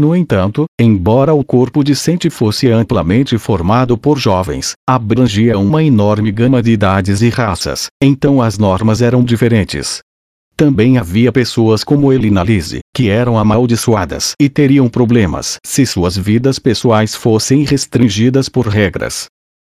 No 0.00 0.16
entanto, 0.16 0.64
embora 0.80 1.34
o 1.34 1.44
corpo 1.44 1.84
discente 1.84 2.30
fosse 2.30 2.70
amplamente 2.70 3.36
formado 3.36 3.98
por 3.98 4.18
jovens, 4.18 4.72
abrangia 4.88 5.58
uma 5.58 5.84
enorme 5.84 6.32
gama 6.32 6.62
de 6.62 6.70
idades 6.70 7.20
e 7.20 7.28
raças, 7.28 7.88
então 8.02 8.40
as 8.40 8.56
normas 8.56 9.02
eram 9.02 9.22
diferentes. 9.22 10.00
Também 10.56 10.96
havia 10.96 11.30
pessoas 11.30 11.84
como 11.84 12.10
Elina 12.10 12.42
Lise, 12.42 12.80
que 12.94 13.10
eram 13.10 13.38
amaldiçoadas 13.38 14.32
e 14.40 14.48
teriam 14.48 14.88
problemas 14.88 15.58
se 15.66 15.84
suas 15.84 16.16
vidas 16.16 16.58
pessoais 16.58 17.14
fossem 17.14 17.62
restringidas 17.62 18.48
por 18.48 18.66
regras. 18.66 19.26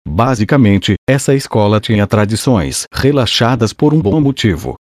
Basicamente, 0.05 0.95
essa 1.09 1.33
escola 1.33 1.79
tinha 1.79 2.05
tradições 2.05 2.83
relaxadas 2.93 3.71
por 3.71 3.93
um 3.93 4.01
bom 4.01 4.19
motivo. 4.19 4.75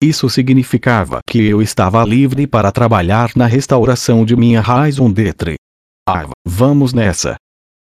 Isso 0.00 0.30
significava 0.30 1.18
que 1.28 1.44
eu 1.44 1.60
estava 1.60 2.04
livre 2.04 2.46
para 2.46 2.70
trabalhar 2.70 3.32
na 3.34 3.46
restauração 3.46 4.24
de 4.24 4.36
minha 4.36 4.60
raison 4.60 5.10
d'être. 5.10 5.56
Ah, 6.08 6.28
vamos 6.46 6.92
nessa. 6.92 7.34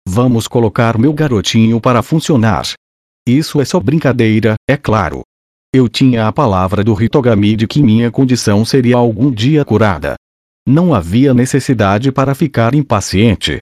Vamos 0.10 0.48
colocar 0.48 0.98
meu 0.98 1.14
garotinho 1.14 1.80
para 1.80 2.02
funcionar. 2.02 2.66
Isso 3.28 3.62
é 3.62 3.66
só 3.66 3.80
brincadeira, 3.80 4.56
é 4.68 4.76
claro. 4.76 5.22
Eu 5.74 5.90
tinha 5.90 6.28
a 6.28 6.32
palavra 6.32 6.82
do 6.82 7.02
Hitogami 7.02 7.56
de 7.56 7.68
que 7.68 7.84
minha 7.84 8.10
condição 8.10 8.64
seria 8.64 8.96
algum 8.96 9.30
dia 9.30 9.66
curada. 9.66 10.16
Não 10.66 10.94
havia 10.94 11.34
necessidade 11.34 12.12
para 12.12 12.34
ficar 12.34 12.74
impaciente. 12.74 13.60